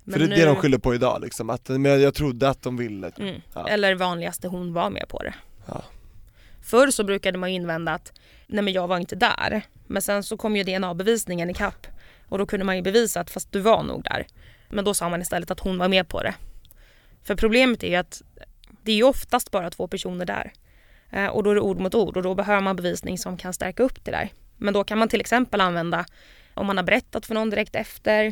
[0.04, 2.76] För det är det de skyller på idag liksom, att men jag trodde att de
[2.76, 3.10] ville.
[3.18, 3.40] Mm.
[3.54, 3.68] Ja.
[3.68, 5.34] Eller vanligaste hon var med på det.
[5.66, 5.82] Ja.
[6.70, 8.12] Förr så brukade man invända att
[8.46, 9.62] nej men jag var inte där.
[9.86, 11.86] Men sen så kom ju DNA-bevisningen ikapp
[12.28, 14.26] och då kunde man ju bevisa att fast du var nog där.
[14.68, 16.34] Men då sa man istället att hon var med på det.
[17.24, 18.22] För problemet är ju att
[18.82, 20.52] det är ju oftast bara två personer där.
[21.10, 23.52] Eh, och då är det ord mot ord och då behöver man bevisning som kan
[23.52, 24.28] stärka upp det där.
[24.56, 26.04] Men då kan man till exempel använda
[26.54, 28.24] om man har berättat för någon direkt efter,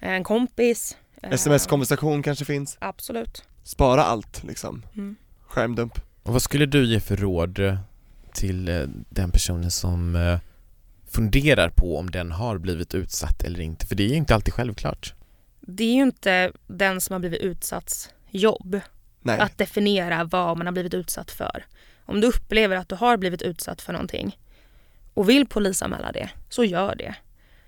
[0.00, 0.96] eh, en kompis.
[1.22, 3.44] eh, Sms-konversation kanske finns, Absolut.
[3.64, 5.16] spara allt liksom, Mm.
[5.46, 5.98] skärmdump.
[6.22, 7.78] Och vad skulle du ge för råd eh,
[8.32, 10.38] till eh, den personen som eh,
[11.10, 13.86] funderar på om den har blivit utsatt eller inte?
[13.86, 15.14] För det är ju inte alltid självklart.
[15.60, 18.80] Det är ju inte den som har blivit utsatts jobb
[19.20, 21.66] Nej, att definiera vad man har blivit utsatt för.
[22.04, 24.38] Om du upplever att du har blivit utsatt för någonting
[25.14, 27.14] och vill polisanmäla det, så gör det.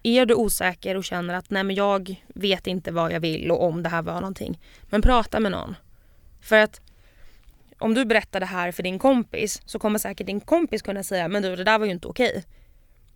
[0.02, 3.64] Är du osäker och känner att nej men jag vet inte vad jag vill och
[3.64, 5.76] om det här var någonting, men prata med någon.
[6.40, 6.80] För att
[7.84, 11.28] om du berättar det här för din kompis så kommer säkert din kompis kunna säga
[11.28, 12.44] men du det där var ju inte okej.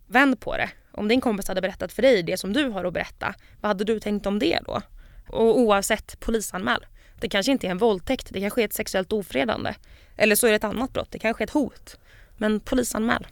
[0.07, 0.69] Vänd på det.
[0.91, 3.83] Om din kompis hade berättat för dig det som du har att berätta, vad hade
[3.83, 4.81] du tänkt om det då?
[5.27, 6.85] Och oavsett polisanmäl.
[7.19, 9.73] Det kanske inte är en våldtäkt, det kanske är ett sexuellt ofredande.
[10.17, 11.99] Eller så är det ett annat brott, det kanske är ett hot.
[12.37, 13.27] Men polisanmäl.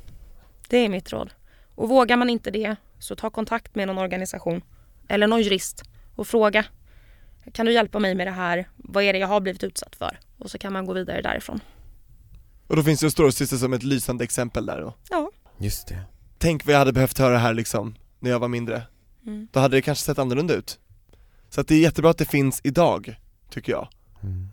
[0.70, 1.34] Det är mitt råd.
[1.76, 4.62] Och vågar man inte det så ta kontakt med någon organisation
[5.08, 5.84] eller någon jurist
[6.16, 6.66] och fråga.
[7.54, 8.70] Kan du hjälpa mig med det här?
[8.76, 10.20] Vad är det jag har blivit utsatt för?
[10.38, 11.60] Och så kan man gå vidare därifrån.
[12.68, 14.94] och då finns ju Storasyster som ett lysande exempel där då.
[15.10, 15.32] Ja.
[15.58, 16.02] Just det.
[16.38, 18.84] Tänk vad jag hade behövt höra här liksom, när jag var mindre.
[19.26, 19.48] Mm.
[19.52, 20.80] Då hade det kanske sett annorlunda ut.
[21.50, 23.20] Så att det är jättebra att det finns idag,
[23.50, 23.88] tycker jag.
[24.24, 24.50] Mm.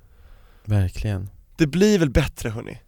[0.65, 1.31] Verkligen.
[1.57, 2.79] Det blir väl bättre hörni?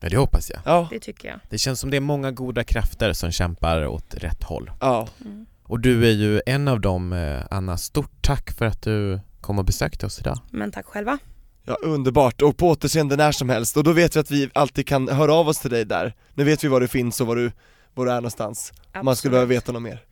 [0.00, 0.60] Ja, det hoppas jag.
[0.64, 1.38] Ja, Det tycker jag.
[1.50, 4.70] Det känns som det är många goda krafter som kämpar åt rätt håll.
[4.80, 5.08] ja.
[5.24, 5.46] Mm.
[5.66, 7.76] Och du är ju en av dem, eh, Anna.
[7.78, 10.38] Stort tack för att du kom och besökte oss idag.
[10.50, 11.18] Men tack själva.
[11.66, 12.42] Ja, underbart.
[12.42, 13.76] Och på återseende när som helst.
[13.76, 16.14] Och då vet vi att vi alltid kan höra av oss till dig där.
[16.34, 17.52] Nu vet vi var du finns och var du,
[17.94, 18.72] var du är någonstans.
[18.94, 20.02] Om man skulle behöva veta något mer.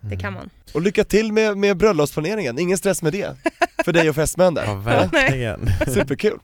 [0.00, 0.50] Det kan man.
[0.74, 3.36] Och lycka till med, med bröllopsplaneringen, ingen stress med det.
[3.84, 4.74] För dig och fästmön Ja, där.
[5.08, 5.66] verkligen.
[5.86, 6.38] Superkul.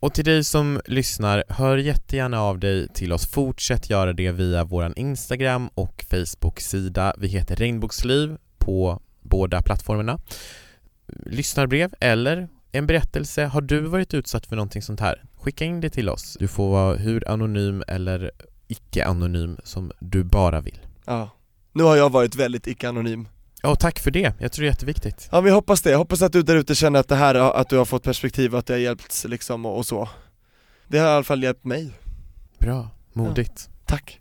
[0.00, 3.30] Och till dig som lyssnar, hör jättegärna av dig till oss.
[3.30, 7.14] Fortsätt göra det via våran Instagram och Facebook-sida.
[7.18, 10.18] Vi heter Regnbågsliv på båda plattformarna.
[11.26, 12.48] Lyssnarbrev eller
[12.78, 13.44] en berättelse.
[13.44, 15.24] Har du varit utsatt för någonting sånt här?
[15.36, 16.36] Skicka in det till oss.
[16.40, 18.30] Du får vara hur anonym eller
[18.68, 20.78] icke-anonym som du bara vill.
[21.04, 21.30] Ja.
[21.72, 23.28] Nu har jag varit väldigt icke-anonym
[23.62, 24.34] Ja, tack för det.
[24.38, 25.28] Jag tror det är jätteviktigt.
[25.32, 27.68] Ja vi hoppas det, jag hoppas att du där ute känner att det här, att
[27.68, 30.08] du har fått perspektiv och att det har hjälpt liksom och, och så
[30.86, 31.92] Det har i alla fall hjälpt mig,
[32.58, 33.68] Bra, modigt.
[33.86, 34.20] tack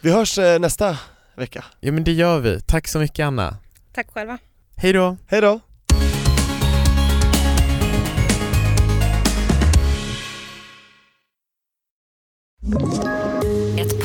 [0.00, 0.98] Vi hörs eh, nästa
[1.34, 2.60] vecka, Ja men det gör vi.
[2.60, 3.56] Tack så mycket Anna.
[3.92, 4.38] Tack själva.
[4.76, 5.16] Hej då!
[5.26, 5.60] hej då!
[12.62, 13.19] Ett